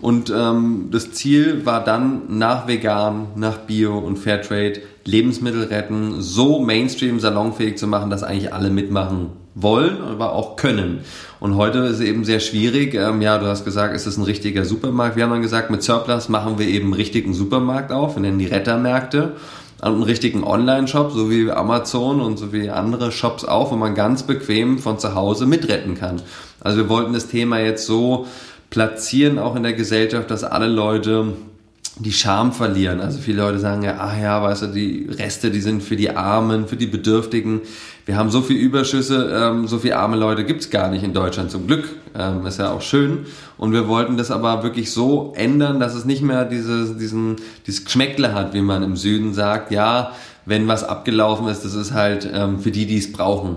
[0.00, 6.58] Und ähm, das Ziel war dann nach Vegan, nach Bio und Fairtrade Lebensmittel retten, so
[6.60, 11.00] Mainstream salonfähig zu machen, dass eigentlich alle mitmachen wollen, aber auch können.
[11.40, 12.94] Und heute ist es eben sehr schwierig.
[12.94, 15.16] Ähm, ja, du hast gesagt, ist es ein richtiger Supermarkt?
[15.16, 18.16] Wir haben dann gesagt, mit Surplus machen wir eben einen richtigen Supermarkt auf.
[18.16, 19.36] Wir nennen die Rettermärkte
[19.80, 24.24] einen richtigen Online-Shop, so wie Amazon und so wie andere Shops auch, wo man ganz
[24.24, 26.20] bequem von zu Hause mitretten kann.
[26.60, 28.26] Also wir wollten das Thema jetzt so
[28.70, 31.34] platzieren, auch in der Gesellschaft, dass alle Leute
[31.96, 33.00] die Scham verlieren.
[33.00, 36.10] Also viele Leute sagen ja, ach ja, weißt du, die Reste, die sind für die
[36.10, 37.62] Armen, für die Bedürftigen.
[38.06, 41.50] Wir haben so viel Überschüsse, ähm, so viele arme Leute gibt's gar nicht in Deutschland,
[41.50, 41.88] zum Glück.
[42.16, 43.26] Ähm, ist ja auch schön.
[43.56, 47.84] Und wir wollten das aber wirklich so ändern, dass es nicht mehr diese, diesen, dieses
[47.84, 49.70] Geschmäckle hat, wie man im Süden sagt.
[49.72, 50.12] Ja,
[50.46, 53.56] wenn was abgelaufen ist, das ist halt ähm, für die, die es brauchen.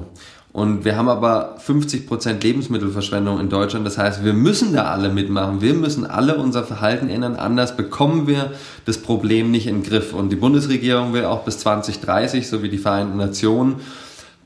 [0.54, 3.86] Und wir haben aber 50% Lebensmittelverschwendung in Deutschland.
[3.86, 5.62] Das heißt, wir müssen da alle mitmachen.
[5.62, 7.38] Wir müssen alle unser Verhalten ändern.
[7.38, 8.52] Anders bekommen wir
[8.86, 10.14] das Problem nicht in den Griff.
[10.14, 13.78] Und die Bundesregierung will auch bis 2030, so wie die Vereinten Nationen,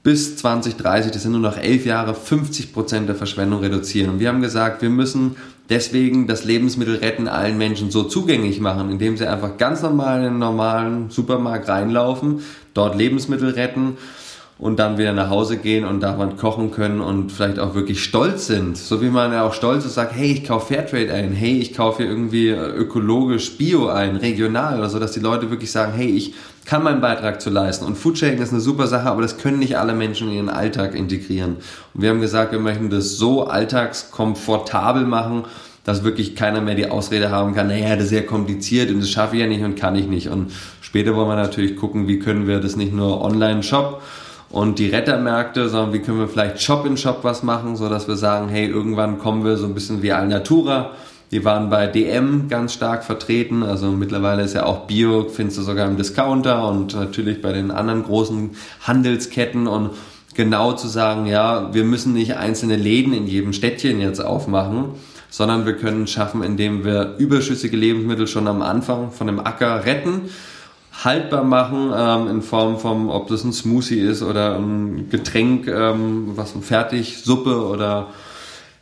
[0.03, 4.11] bis 2030, das sind nur noch elf Jahre, 50% der Verschwendung reduzieren.
[4.11, 5.35] Und wir haben gesagt, wir müssen
[5.69, 10.37] deswegen das Lebensmittelretten allen Menschen so zugänglich machen, indem sie einfach ganz normal in einen
[10.37, 12.41] normalen Supermarkt reinlaufen,
[12.75, 13.97] dort Lebensmittel retten
[14.57, 18.47] und dann wieder nach Hause gehen und daran kochen können und vielleicht auch wirklich stolz
[18.47, 18.77] sind.
[18.77, 21.73] So wie man ja auch stolz ist, sagt, hey, ich kaufe Fairtrade ein, hey, ich
[21.73, 26.07] kaufe hier irgendwie ökologisch Bio ein, regional oder so, dass die Leute wirklich sagen, hey,
[26.07, 27.85] ich kann meinen Beitrag zu leisten.
[27.85, 30.95] Und Foodsharing ist eine super Sache, aber das können nicht alle Menschen in ihren Alltag
[30.95, 31.57] integrieren.
[31.93, 35.43] Und wir haben gesagt, wir möchten das so alltagskomfortabel machen,
[35.83, 39.09] dass wirklich keiner mehr die Ausrede haben kann, naja, das ist sehr kompliziert und das
[39.09, 40.29] schaffe ich ja nicht und kann ich nicht.
[40.29, 44.01] Und später wollen wir natürlich gucken, wie können wir das nicht nur online shop
[44.49, 48.07] und die Rettermärkte, sondern wie können wir vielleicht Shop in Shop was machen, so dass
[48.07, 50.91] wir sagen, hey, irgendwann kommen wir so ein bisschen wie Alnatura.
[51.31, 55.63] Die waren bei DM ganz stark vertreten, also mittlerweile ist ja auch Bio, findest du
[55.63, 59.67] sogar im Discounter und natürlich bei den anderen großen Handelsketten.
[59.67, 59.91] Und
[60.35, 64.89] genau zu sagen, ja, wir müssen nicht einzelne Läden in jedem Städtchen jetzt aufmachen,
[65.29, 70.29] sondern wir können schaffen, indem wir überschüssige Lebensmittel schon am Anfang von dem Acker retten
[71.03, 76.31] haltbar machen ähm, in Form von, ob das ein Smoothie ist oder ein Getränk, ähm,
[76.35, 78.07] was ein Fertigsuppe oder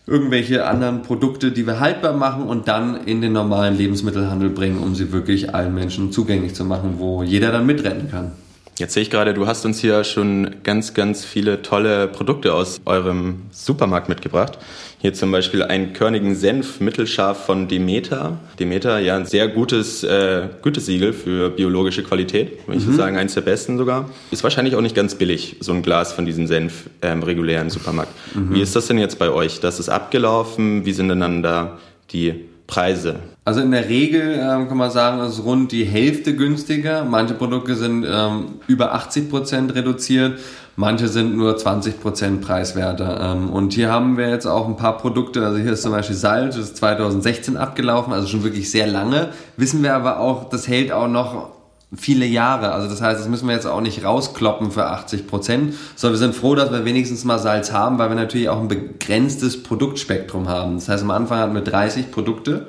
[0.05, 4.95] irgendwelche anderen Produkte, die wir haltbar machen und dann in den normalen Lebensmittelhandel bringen, um
[4.95, 8.31] sie wirklich allen Menschen zugänglich zu machen, wo jeder dann mitrennen kann.
[8.79, 12.81] Jetzt sehe ich gerade, du hast uns hier schon ganz, ganz viele tolle Produkte aus
[12.85, 14.57] eurem Supermarkt mitgebracht.
[14.99, 18.39] Hier zum Beispiel einen körnigen Senf mittelscharf von Demeter.
[18.59, 22.65] Demeter, ja, ein sehr gutes äh, Gütesiegel für biologische Qualität.
[22.65, 22.95] Würde ich mhm.
[22.95, 24.09] sagen, eins der besten sogar.
[24.31, 27.69] Ist wahrscheinlich auch nicht ganz billig, so ein Glas von diesem Senf ähm, regulär im
[27.69, 28.11] Supermarkt.
[28.33, 28.55] Mhm.
[28.55, 29.59] Wie ist das denn jetzt bei euch?
[29.59, 30.83] Das ist abgelaufen.
[30.85, 31.77] Wie sind denn dann da
[32.11, 33.19] die Preise?
[33.45, 37.03] Also in der Regel ähm, kann man sagen, es ist rund die Hälfte günstiger.
[37.03, 40.39] Manche Produkte sind ähm, über 80 Prozent reduziert,
[40.77, 43.33] manche sind nur 20 Prozent preiswerter.
[43.33, 45.45] Ähm, und hier haben wir jetzt auch ein paar Produkte.
[45.45, 49.31] Also hier ist zum Beispiel Salz, das ist 2016 abgelaufen, also schon wirklich sehr lange.
[49.57, 51.49] Wissen wir aber auch, das hält auch noch
[51.93, 52.71] viele Jahre.
[52.71, 56.25] Also das heißt, das müssen wir jetzt auch nicht rauskloppen für 80 Prozent, sondern wir
[56.25, 60.47] sind froh, dass wir wenigstens mal Salz haben, weil wir natürlich auch ein begrenztes Produktspektrum
[60.47, 60.75] haben.
[60.75, 62.67] Das heißt, am Anfang hatten wir 30 Produkte,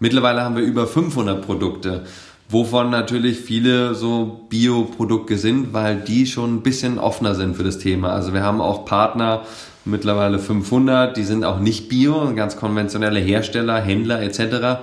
[0.00, 2.04] mittlerweile haben wir über 500 Produkte,
[2.48, 7.78] wovon natürlich viele so Bioprodukte sind, weil die schon ein bisschen offener sind für das
[7.78, 8.10] Thema.
[8.10, 9.42] Also wir haben auch Partner,
[9.84, 14.80] mittlerweile 500, die sind auch nicht bio, ganz konventionelle Hersteller, Händler etc.,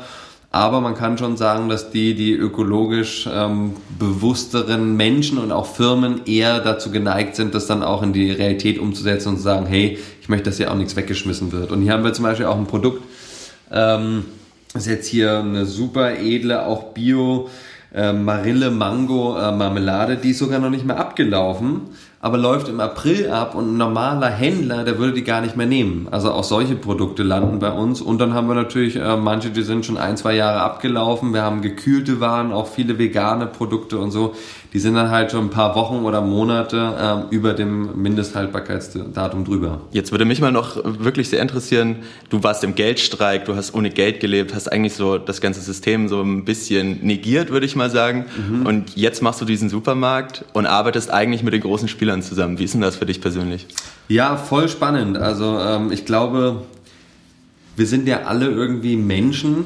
[0.49, 6.21] aber man kann schon sagen, dass die, die ökologisch ähm, bewussteren Menschen und auch Firmen
[6.25, 9.99] eher dazu geneigt sind, das dann auch in die Realität umzusetzen und zu sagen, hey,
[10.21, 11.71] ich möchte, dass hier auch nichts weggeschmissen wird.
[11.71, 13.03] Und hier haben wir zum Beispiel auch ein Produkt,
[13.71, 14.25] ähm,
[14.77, 17.49] ist jetzt hier eine super edle, auch Bio,
[17.93, 21.81] äh, Marille Mango äh, Marmelade, die ist sogar noch nicht mehr abgelaufen
[22.19, 25.67] aber läuft im April ab und ein normaler Händler, der würde die gar nicht mehr
[25.67, 26.07] nehmen.
[26.09, 28.01] Also auch solche Produkte landen bei uns.
[28.01, 31.33] Und dann haben wir natürlich äh, manche, die sind schon ein, zwei Jahre abgelaufen.
[31.33, 34.33] Wir haben gekühlte Waren, auch viele vegane Produkte und so.
[34.77, 39.81] Die sind dann halt schon ein paar Wochen oder Monate äh, über dem Mindesthaltbarkeitsdatum drüber.
[39.91, 41.97] Jetzt würde mich mal noch wirklich sehr interessieren,
[42.29, 46.07] du warst im Geldstreik, du hast ohne Geld gelebt, hast eigentlich so das ganze System
[46.07, 48.25] so ein bisschen negiert, würde ich mal sagen.
[48.49, 48.65] Mhm.
[48.65, 52.59] Und jetzt machst du diesen Supermarkt und arbeitest eigentlich mit den großen Spielern Spielern zusammen.
[52.59, 53.65] Wie ist denn das für dich persönlich?
[54.07, 55.17] Ja, voll spannend.
[55.17, 56.61] Also ähm, ich glaube,
[57.75, 59.65] wir sind ja alle irgendwie Menschen,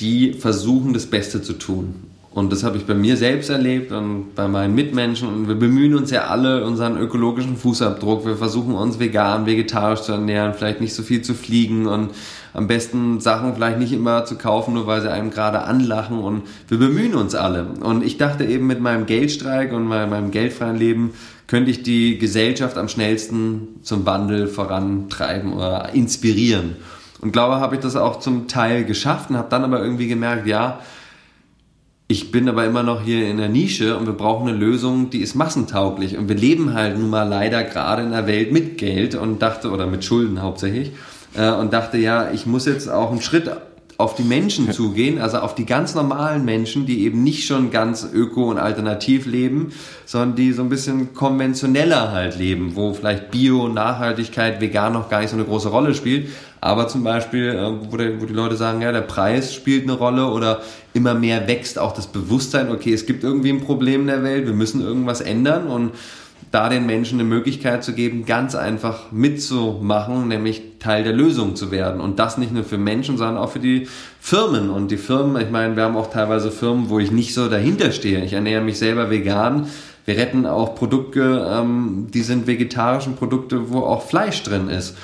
[0.00, 2.07] die versuchen, das Beste zu tun.
[2.38, 5.26] Und das habe ich bei mir selbst erlebt und bei meinen Mitmenschen.
[5.26, 8.24] Und wir bemühen uns ja alle unseren ökologischen Fußabdruck.
[8.24, 12.10] Wir versuchen uns vegan, vegetarisch zu ernähren, vielleicht nicht so viel zu fliegen und
[12.54, 16.20] am besten Sachen vielleicht nicht immer zu kaufen, nur weil sie einem gerade anlachen.
[16.20, 17.66] Und wir bemühen uns alle.
[17.80, 21.14] Und ich dachte eben mit meinem Geldstreik und meinem geldfreien Leben
[21.48, 26.76] könnte ich die Gesellschaft am schnellsten zum Wandel vorantreiben oder inspirieren.
[27.20, 30.46] Und glaube, habe ich das auch zum Teil geschafft und habe dann aber irgendwie gemerkt,
[30.46, 30.78] ja,
[32.10, 35.20] ich bin aber immer noch hier in der Nische und wir brauchen eine Lösung, die
[35.20, 36.16] ist massentauglich.
[36.16, 39.70] Und wir leben halt nun mal leider gerade in der Welt mit Geld und dachte,
[39.70, 40.92] oder mit Schulden hauptsächlich,
[41.36, 43.50] äh, und dachte, ja, ich muss jetzt auch einen Schritt
[43.98, 48.04] auf die Menschen zugehen, also auf die ganz normalen Menschen, die eben nicht schon ganz
[48.04, 49.72] öko und alternativ leben,
[50.06, 55.20] sondern die so ein bisschen konventioneller halt leben, wo vielleicht Bio, Nachhaltigkeit, vegan noch gar
[55.20, 56.28] nicht so eine große Rolle spielt,
[56.60, 59.94] aber zum Beispiel, äh, wo, der, wo die Leute sagen, ja, der Preis spielt eine
[59.94, 60.60] Rolle oder
[60.94, 64.46] immer mehr wächst auch das Bewusstsein, okay, es gibt irgendwie ein Problem in der Welt,
[64.46, 65.90] wir müssen irgendwas ändern und
[66.50, 71.70] da den Menschen eine Möglichkeit zu geben, ganz einfach mitzumachen, nämlich Teil der Lösung zu
[71.70, 72.00] werden.
[72.00, 73.88] Und das nicht nur für Menschen, sondern auch für die
[74.20, 74.70] Firmen.
[74.70, 77.92] Und die Firmen, ich meine, wir haben auch teilweise Firmen, wo ich nicht so dahinter
[77.92, 78.24] stehe.
[78.24, 79.66] Ich ernähre mich selber vegan.
[80.06, 84.96] Wir retten auch Produkte, ähm, die sind vegetarischen Produkte, wo auch Fleisch drin ist.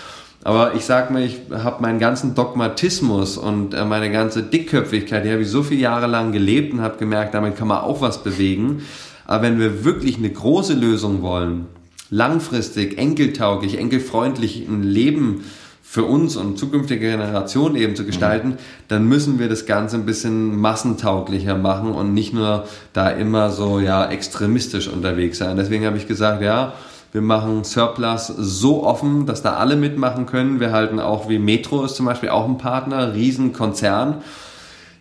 [0.45, 5.31] Aber ich sag mir, ich habe meinen ganzen Dogmatismus und äh, meine ganze Dickköpfigkeit, die
[5.31, 8.23] habe ich so viele Jahre lang gelebt und habe gemerkt, damit kann man auch was
[8.23, 8.83] bewegen.
[9.27, 11.67] Aber wenn wir wirklich eine große Lösung wollen,
[12.11, 15.45] langfristig, enkeltauglich, enkelfreundlich ein Leben
[15.83, 18.57] für uns und zukünftige Generationen eben zu gestalten, mhm.
[18.89, 23.79] dann müssen wir das Ganze ein bisschen massentauglicher machen und nicht nur da immer so
[23.79, 25.57] ja extremistisch unterwegs sein.
[25.57, 26.73] Deswegen habe ich gesagt, ja,
[27.13, 30.59] wir machen Surplus so offen, dass da alle mitmachen können.
[30.59, 34.17] Wir halten auch wie Metro ist zum Beispiel auch ein Partner, Riesenkonzern.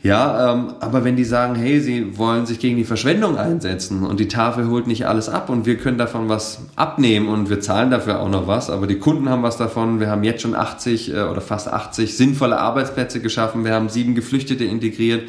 [0.04, 4.20] Ja, ähm, aber wenn die sagen, hey, sie wollen sich gegen die Verschwendung einsetzen und
[4.20, 7.90] die Tafel holt nicht alles ab und wir können davon was abnehmen und wir zahlen
[7.90, 10.02] dafür auch noch was, aber die Kunden haben was davon.
[10.02, 13.64] Wir haben jetzt schon 80 äh, oder fast 80 sinnvolle Arbeitsplätze geschaffen.
[13.64, 15.24] Wir haben sieben Geflüchtete integriert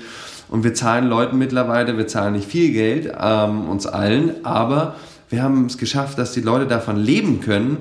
[0.48, 4.96] und wir zahlen Leuten mittlerweile, wir zahlen nicht viel Geld, ähm, uns allen, aber
[5.30, 7.78] wir haben es geschafft, dass die Leute davon leben können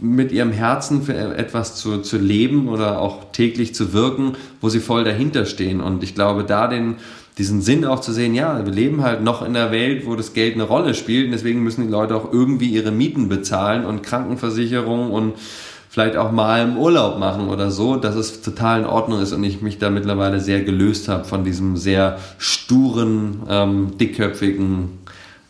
[0.00, 4.80] mit ihrem Herzen für etwas zu, zu leben oder auch täglich zu wirken, wo sie
[4.80, 5.80] voll dahinter stehen.
[5.80, 6.96] Und ich glaube, da den,
[7.38, 10.32] diesen Sinn auch zu sehen, ja, wir leben halt noch in einer Welt, wo das
[10.32, 14.02] Geld eine Rolle spielt und deswegen müssen die Leute auch irgendwie ihre Mieten bezahlen und
[14.02, 15.34] Krankenversicherung und
[15.88, 19.42] vielleicht auch mal im Urlaub machen oder so, dass es total in Ordnung ist und
[19.44, 24.90] ich mich da mittlerweile sehr gelöst habe von diesem sehr sturen, ähm, dickköpfigen,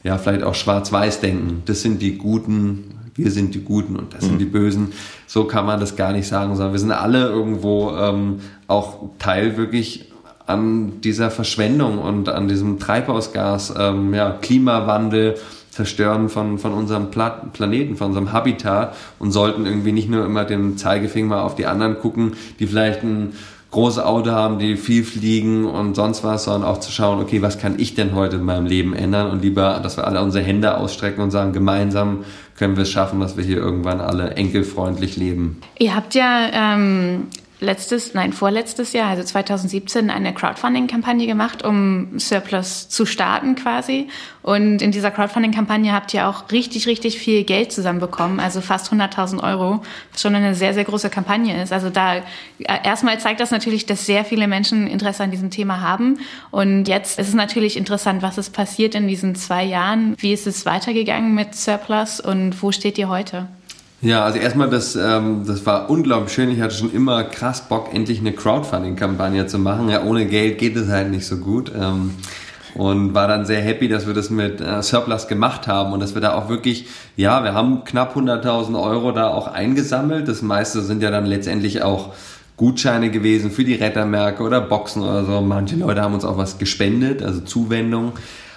[0.04, 1.62] ja, vielleicht auch schwarz-weiß-Denken.
[1.66, 4.26] Das sind die guten wir sind die Guten und das mhm.
[4.28, 4.92] sind die Bösen.
[5.26, 9.56] So kann man das gar nicht sagen, sondern wir sind alle irgendwo ähm, auch Teil
[9.56, 10.12] wirklich
[10.46, 15.36] an dieser Verschwendung und an diesem Treibhausgas, ähm, ja, Klimawandel,
[15.70, 20.44] Zerstören von, von unserem Pla Planeten, von unserem Habitat und sollten irgendwie nicht nur immer
[20.44, 23.34] den Zeigefinger auf die anderen gucken, die vielleicht ein
[23.70, 27.58] große Auto haben, die viel fliegen und sonst was, sondern auch zu schauen, okay, was
[27.58, 30.76] kann ich denn heute in meinem Leben ändern und lieber, dass wir alle unsere Hände
[30.76, 32.24] ausstrecken und sagen, gemeinsam
[32.56, 35.60] können wir es schaffen, dass wir hier irgendwann alle enkelfreundlich leben.
[35.78, 37.24] Ihr habt ja ähm,
[37.60, 44.08] letztes, nein, vorletztes Jahr, also 2017, eine Crowdfunding-Kampagne gemacht, um Surplus zu starten quasi.
[44.42, 49.42] Und in dieser Crowdfunding-Kampagne habt ihr auch richtig, richtig viel Geld zusammenbekommen, also fast 100.000
[49.42, 51.72] Euro, was schon eine sehr, sehr große Kampagne ist.
[51.72, 52.22] Also da, äh,
[52.84, 56.18] erstmal zeigt das natürlich, dass sehr viele Menschen Interesse an diesem Thema haben.
[56.50, 60.14] Und jetzt ist es natürlich interessant, was ist passiert in diesen zwei Jahren.
[60.18, 63.48] Wie ist es weitergegangen mit Surplus und wo steht ihr heute?
[64.06, 66.48] Ja, also erstmal, das, ähm, das war unglaublich schön.
[66.52, 69.88] Ich hatte schon immer krass Bock, endlich eine Crowdfunding-Kampagne zu machen.
[69.88, 71.72] Ja, ohne Geld geht es halt nicht so gut.
[71.76, 72.12] Ähm,
[72.74, 76.14] und war dann sehr happy, dass wir das mit äh, Surplus gemacht haben und dass
[76.14, 80.28] wir da auch wirklich, ja, wir haben knapp 100.000 Euro da auch eingesammelt.
[80.28, 82.14] Das meiste sind ja dann letztendlich auch
[82.56, 85.40] Gutscheine gewesen für die Rettermärkte oder Boxen oder so.
[85.40, 88.12] Manche Leute haben uns auch was gespendet, also Zuwendung.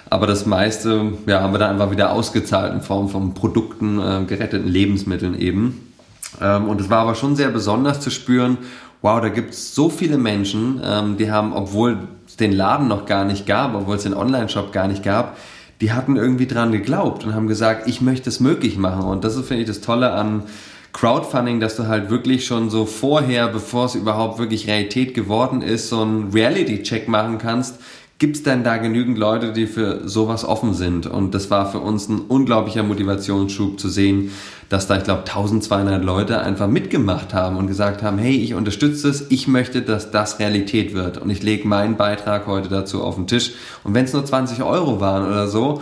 [0.09, 4.23] Aber das meiste ja, haben wir dann einfach wieder ausgezahlt in Form von Produkten, äh,
[4.25, 5.93] geretteten Lebensmitteln eben.
[6.41, 8.57] Ähm, und es war aber schon sehr besonders zu spüren,
[9.01, 13.05] wow, da gibt es so viele Menschen, ähm, die haben, obwohl es den Laden noch
[13.05, 15.37] gar nicht gab, obwohl es den Online-Shop gar nicht gab,
[15.79, 19.03] die hatten irgendwie dran geglaubt und haben gesagt, ich möchte es möglich machen.
[19.03, 20.43] Und das ist, finde ich, das Tolle an
[20.91, 25.89] Crowdfunding, dass du halt wirklich schon so vorher, bevor es überhaupt wirklich Realität geworden ist,
[25.89, 27.75] so einen Reality-Check machen kannst
[28.19, 31.07] Gibt es denn da genügend Leute, die für sowas offen sind?
[31.07, 34.31] Und das war für uns ein unglaublicher Motivationsschub zu sehen,
[34.67, 39.07] dass da, ich glaube, 1200 Leute einfach mitgemacht haben und gesagt haben, hey, ich unterstütze
[39.07, 41.17] es, ich möchte, dass das Realität wird.
[41.17, 43.53] Und ich lege meinen Beitrag heute dazu auf den Tisch.
[43.85, 45.81] Und wenn es nur 20 Euro waren oder so,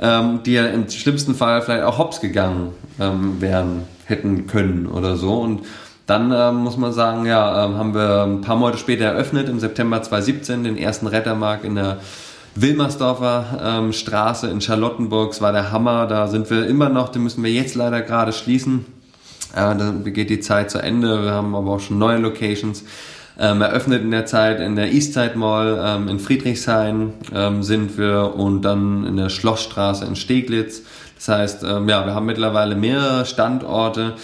[0.00, 5.16] ähm, die ja im schlimmsten Fall vielleicht auch hops gegangen ähm, wären, hätten können oder
[5.16, 5.38] so.
[5.40, 5.60] Und
[6.06, 9.58] dann ähm, muss man sagen, ja, ähm, haben wir ein paar Monate später eröffnet, im
[9.58, 11.98] September 2017, den ersten Rettermarkt in der
[12.54, 15.32] Wilmersdorfer ähm, Straße in Charlottenburg.
[15.32, 18.32] Es war der Hammer, da sind wir immer noch, den müssen wir jetzt leider gerade
[18.32, 18.86] schließen.
[19.52, 22.84] Äh, dann geht die Zeit zu Ende, wir haben aber auch schon neue Locations.
[23.38, 28.34] Ähm, eröffnet in der Zeit in der Eastside Mall ähm, in Friedrichshain ähm, sind wir
[28.34, 30.80] und dann in der Schlossstraße in Steglitz.
[31.16, 34.14] Das heißt, ähm, ja, wir haben mittlerweile mehrere Standorte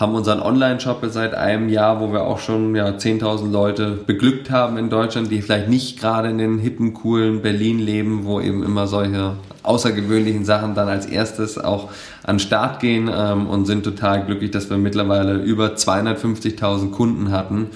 [0.00, 4.78] haben unseren Online-Shop seit einem Jahr, wo wir auch schon ja, 10.000 Leute beglückt haben
[4.78, 8.86] in Deutschland, die vielleicht nicht gerade in den hippen, coolen Berlin leben, wo eben immer
[8.86, 11.90] solche außergewöhnlichen Sachen dann als erstes auch
[12.22, 17.66] an Start gehen ähm, und sind total glücklich, dass wir mittlerweile über 250.000 Kunden hatten,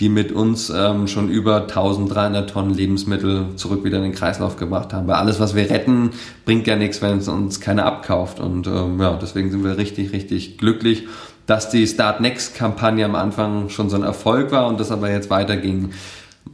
[0.00, 4.94] die mit uns ähm, schon über 1300 Tonnen Lebensmittel zurück wieder in den Kreislauf gebracht
[4.94, 5.06] haben.
[5.08, 6.12] Weil alles, was wir retten,
[6.46, 8.40] bringt ja nichts, wenn es uns keiner abkauft.
[8.40, 11.04] Und ähm, ja, deswegen sind wir richtig, richtig glücklich
[11.46, 15.10] dass die Start Next Kampagne am Anfang schon so ein Erfolg war und das aber
[15.10, 15.92] jetzt weiterging.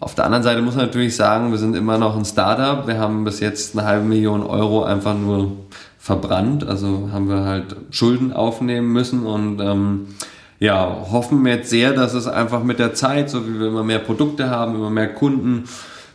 [0.01, 2.87] Auf der anderen Seite muss man natürlich sagen, wir sind immer noch ein Startup.
[2.87, 5.53] Wir haben bis jetzt eine halbe Million Euro einfach nur
[5.99, 6.67] verbrannt.
[6.67, 10.09] Also haben wir halt Schulden aufnehmen müssen und ähm,
[10.59, 13.99] ja, hoffen jetzt sehr, dass es einfach mit der Zeit, so wie wir immer mehr
[13.99, 15.65] Produkte haben, immer mehr Kunden,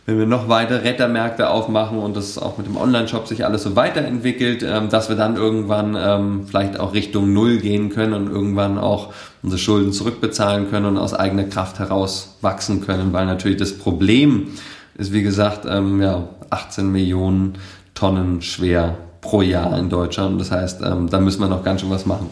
[0.08, 3.76] wenn wir noch weiter Rettermärkte aufmachen und das auch mit dem Online-Shop sich alles so
[3.76, 8.78] weiterentwickelt, ähm, dass wir dann irgendwann ähm, vielleicht auch Richtung Null gehen können und irgendwann
[8.78, 13.76] auch unsere Schulden zurückbezahlen können und aus eigener Kraft heraus wachsen können, weil natürlich das
[13.76, 14.48] Problem
[14.96, 17.58] ist, wie gesagt, ähm, ja, 18 Millionen
[17.92, 20.40] Tonnen schwer pro Jahr in Deutschland.
[20.40, 22.30] Das heißt, da müssen wir noch ganz schön was machen.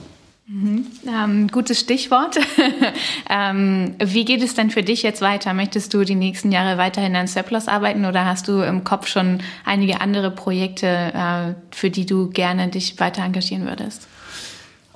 [0.49, 0.87] Mhm.
[1.09, 2.39] Ähm, gutes Stichwort.
[3.31, 5.53] ähm, wie geht es denn für dich jetzt weiter?
[5.55, 9.41] Möchtest du die nächsten Jahre weiterhin an Surplus arbeiten oder hast du im Kopf schon
[9.65, 14.07] einige andere Projekte, äh, für die du gerne dich weiter engagieren würdest?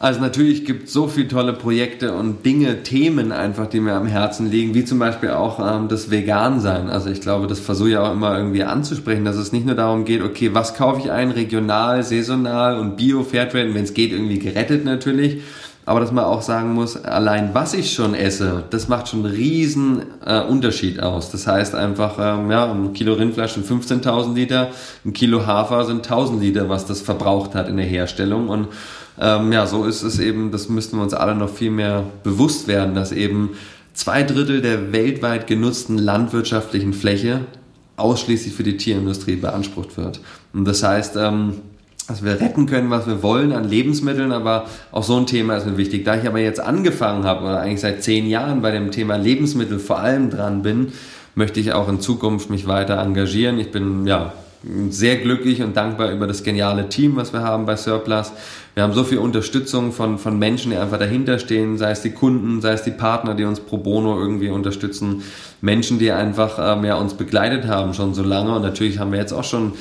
[0.03, 4.07] Also natürlich gibt es so viele tolle Projekte und Dinge, Themen einfach, die mir am
[4.07, 6.89] Herzen liegen, wie zum Beispiel auch ähm, das Vegan-Sein.
[6.89, 10.07] Also ich glaube, das versuche ich auch immer irgendwie anzusprechen, dass es nicht nur darum
[10.07, 14.39] geht, okay, was kaufe ich ein, regional, saisonal und bio, Fairtrade, wenn es geht, irgendwie
[14.39, 15.43] gerettet natürlich.
[15.85, 19.35] Aber dass man auch sagen muss, allein was ich schon esse, das macht schon einen
[19.35, 21.31] riesen äh, Unterschied aus.
[21.31, 24.69] Das heißt einfach, ähm, ja, ein Kilo Rindfleisch sind 15.000 Liter,
[25.05, 28.49] ein Kilo Hafer sind 1.000 Liter, was das verbraucht hat in der Herstellung.
[28.49, 28.69] Und
[29.21, 32.69] ähm, ja, so ist es eben, das müssten wir uns alle noch viel mehr bewusst
[32.69, 33.51] werden, dass eben
[33.93, 37.43] zwei Drittel der weltweit genutzten landwirtschaftlichen Fläche
[37.97, 40.21] ausschließlich für die Tierindustrie beansprucht wird.
[40.55, 41.57] Und das heißt, ähm,
[42.09, 45.67] dass wir retten können, was wir wollen an Lebensmitteln, aber auch so ein Thema ist
[45.67, 46.05] mir wichtig.
[46.05, 49.79] Da ich aber jetzt angefangen habe oder eigentlich seit zehn Jahren bei dem Thema Lebensmittel
[49.79, 50.89] vor allem dran bin,
[51.35, 53.61] möchte ich auch in Zukunft mich weiter engagieren.
[53.61, 54.33] Ich bin ja
[54.91, 58.33] sehr glücklich und dankbar über das geniale Team, was wir haben bei Surplus.
[58.75, 62.11] Wir haben so viel Unterstützung von, von Menschen, die einfach dahinter stehen, sei es die
[62.11, 65.23] Kunden, sei es die Partner, die uns pro bono irgendwie unterstützen,
[65.61, 68.55] Menschen, die einfach ähm, ja, uns begleitet haben schon so lange.
[68.55, 69.73] Und natürlich haben wir jetzt auch schon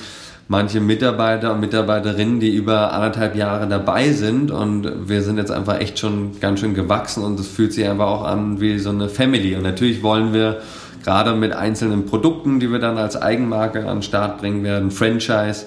[0.47, 4.49] manche Mitarbeiter und Mitarbeiterinnen, die über anderthalb Jahre dabei sind.
[4.49, 7.23] Und wir sind jetzt einfach echt schon ganz schön gewachsen.
[7.23, 9.55] Und es fühlt sich einfach auch an wie so eine Family.
[9.55, 10.61] Und natürlich wollen wir
[11.03, 15.65] gerade mit einzelnen Produkten, die wir dann als Eigenmarke an den Start bringen werden, Franchise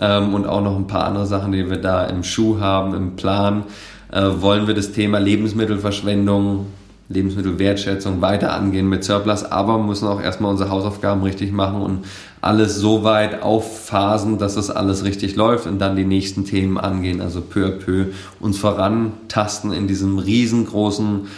[0.00, 3.16] ähm, und auch noch ein paar andere Sachen, die wir da im Schuh haben, im
[3.16, 3.64] Plan,
[4.12, 6.66] äh, wollen wir das Thema Lebensmittelverschwendung
[7.10, 12.04] Lebensmittelwertschätzung weiter angehen mit Surplus, aber müssen auch erstmal unsere Hausaufgaben richtig machen und
[12.42, 17.20] alles so weit aufphasen, dass das alles richtig läuft und dann die nächsten Themen angehen,
[17.22, 18.06] also peu à peu
[18.40, 21.28] uns vorantasten in diesem riesengroßen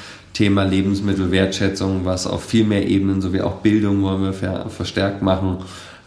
[0.41, 4.32] Thema Lebensmittelwertschätzung, was auf viel mehr Ebenen sowie auch Bildung wollen wir
[4.70, 5.59] verstärkt machen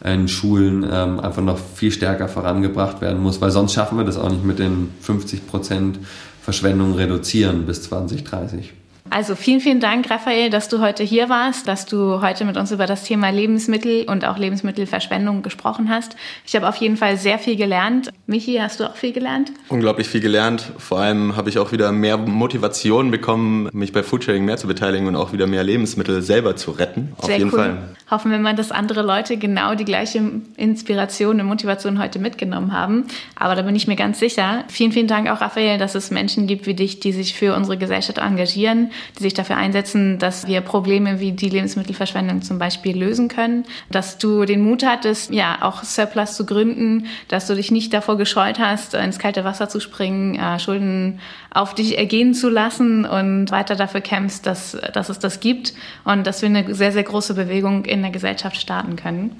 [0.03, 4.17] in Schulen ähm, einfach noch viel stärker vorangebracht werden muss, weil sonst schaffen wir das
[4.17, 5.99] auch nicht mit den 50 Prozent
[6.41, 8.73] Verschwendung reduzieren bis 2030.
[9.09, 12.71] Also vielen, vielen Dank, Raphael, dass du heute hier warst, dass du heute mit uns
[12.71, 16.15] über das Thema Lebensmittel und auch Lebensmittelverschwendung gesprochen hast.
[16.45, 18.11] Ich habe auf jeden Fall sehr viel gelernt.
[18.25, 19.51] Michi, hast du auch viel gelernt?
[19.69, 20.71] Unglaublich viel gelernt.
[20.77, 25.07] Vor allem habe ich auch wieder mehr Motivation bekommen, mich bei Foodsharing mehr zu beteiligen
[25.07, 27.13] und auch wieder mehr Lebensmittel selber zu retten.
[27.17, 27.59] Auf sehr jeden cool.
[27.59, 27.95] Fall.
[28.09, 30.21] Hoffen wir mal, dass andere Leute genau die gleiche
[30.55, 33.05] Inspiration und Motivation heute mitgenommen haben.
[33.35, 34.63] Aber da bin ich mir ganz sicher.
[34.69, 37.77] Vielen, vielen Dank auch, Raphael, dass es Menschen gibt wie dich, die sich für unsere
[37.77, 43.27] Gesellschaft engagieren die sich dafür einsetzen, dass wir Probleme wie die Lebensmittelverschwendung zum Beispiel lösen
[43.27, 43.65] können.
[43.89, 48.17] Dass du den Mut hattest, ja, auch Surplus zu gründen, dass du dich nicht davor
[48.17, 51.19] gescheut hast, ins kalte Wasser zu springen, äh, Schulden
[51.53, 55.73] auf dich ergehen zu lassen und weiter dafür kämpfst, dass, dass es das gibt
[56.03, 59.35] und dass wir eine sehr, sehr große Bewegung in der Gesellschaft starten können.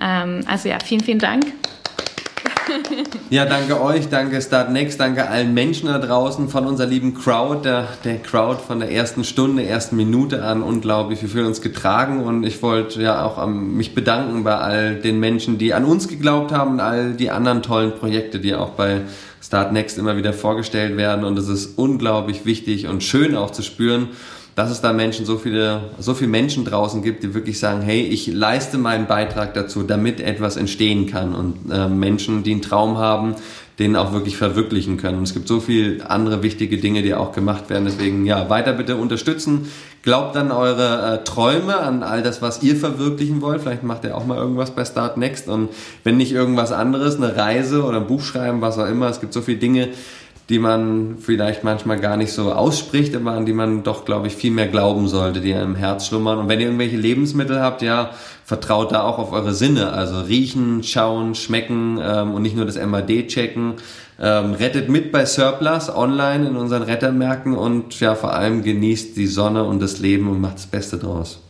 [0.00, 1.44] Ähm, also ja, vielen, vielen Dank.
[3.30, 7.88] Ja, danke euch, danke Startnext, danke allen Menschen da draußen von unserer lieben Crowd, der,
[8.04, 12.44] der Crowd von der ersten Stunde, ersten Minute an, unglaublich, wir fühlen uns getragen und
[12.44, 16.52] ich wollte ja auch um, mich bedanken bei all den Menschen, die an uns geglaubt
[16.52, 19.02] haben und all die anderen tollen Projekte, die auch bei
[19.42, 24.08] Startnext immer wieder vorgestellt werden und es ist unglaublich wichtig und schön auch zu spüren,
[24.58, 28.00] dass es da Menschen, so viele, so viele Menschen draußen gibt, die wirklich sagen, hey,
[28.02, 32.98] ich leiste meinen Beitrag dazu, damit etwas entstehen kann und äh, Menschen, die einen Traum
[32.98, 33.36] haben,
[33.78, 35.18] den auch wirklich verwirklichen können.
[35.18, 37.84] Und es gibt so viele andere wichtige Dinge, die auch gemacht werden.
[37.84, 39.68] Deswegen, ja, weiter bitte unterstützen.
[40.02, 43.62] Glaubt an eure äh, Träume, an all das, was ihr verwirklichen wollt.
[43.62, 45.46] Vielleicht macht ihr auch mal irgendwas bei Start Next.
[45.46, 45.68] Und
[46.02, 49.08] wenn nicht irgendwas anderes, eine Reise oder ein Buch schreiben, was auch immer.
[49.08, 49.90] Es gibt so viele Dinge,
[50.48, 54.34] die man vielleicht manchmal gar nicht so ausspricht, aber an die man doch, glaube ich,
[54.34, 56.38] viel mehr glauben sollte, die im Herz schlummern.
[56.38, 58.12] Und wenn ihr irgendwelche Lebensmittel habt, ja,
[58.44, 59.92] vertraut da auch auf eure Sinne.
[59.92, 63.74] Also riechen, schauen, schmecken ähm, und nicht nur das MAD checken.
[64.18, 69.26] Ähm, rettet mit bei Surplus online in unseren Rettermärkten und ja, vor allem genießt die
[69.26, 71.40] Sonne und das Leben und macht das Beste draus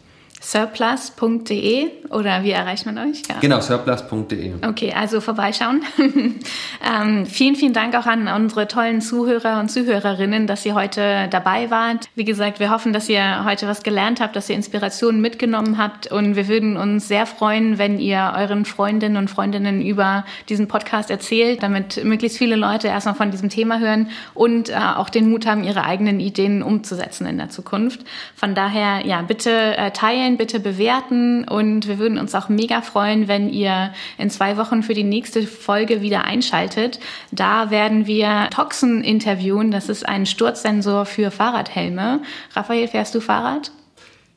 [0.40, 3.22] surplus.de oder wie erreicht man euch?
[3.28, 3.36] Ja.
[3.40, 4.54] Genau, surplus.de.
[4.66, 5.82] Okay, also vorbeischauen.
[5.98, 11.70] ähm, vielen, vielen Dank auch an unsere tollen Zuhörer und Zuhörerinnen, dass ihr heute dabei
[11.70, 12.08] wart.
[12.14, 16.10] Wie gesagt, wir hoffen, dass ihr heute was gelernt habt, dass ihr Inspirationen mitgenommen habt
[16.10, 21.10] und wir würden uns sehr freuen, wenn ihr euren Freundinnen und Freundinnen über diesen Podcast
[21.10, 25.46] erzählt, damit möglichst viele Leute erstmal von diesem Thema hören und äh, auch den Mut
[25.46, 28.00] haben, ihre eigenen Ideen umzusetzen in der Zukunft.
[28.34, 33.28] Von daher, ja, bitte äh, teilen, bitte bewerten und wir würden uns auch mega freuen,
[33.28, 37.00] wenn ihr in zwei Wochen für die nächste Folge wieder einschaltet.
[37.30, 39.70] Da werden wir Toxen interviewen.
[39.70, 42.20] Das ist ein Sturzsensor für Fahrradhelme.
[42.54, 43.70] Raphael, fährst du Fahrrad?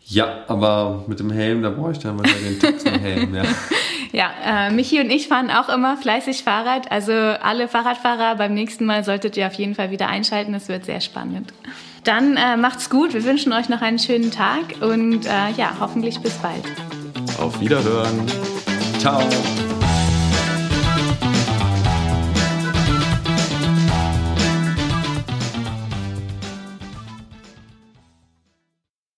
[0.05, 3.43] Ja, aber mit dem Helm, da brauche ich dann mal den Toxenhelm, ja.
[4.13, 6.91] Ja, äh, Michi und ich fahren auch immer fleißig Fahrrad.
[6.91, 10.53] Also alle Fahrradfahrer, beim nächsten Mal solltet ihr auf jeden Fall wieder einschalten.
[10.53, 11.53] Es wird sehr spannend.
[12.03, 13.13] Dann äh, macht's gut.
[13.13, 16.63] Wir wünschen euch noch einen schönen Tag und äh, ja, hoffentlich bis bald.
[17.39, 18.25] Auf Wiederhören.
[18.99, 19.21] Ciao.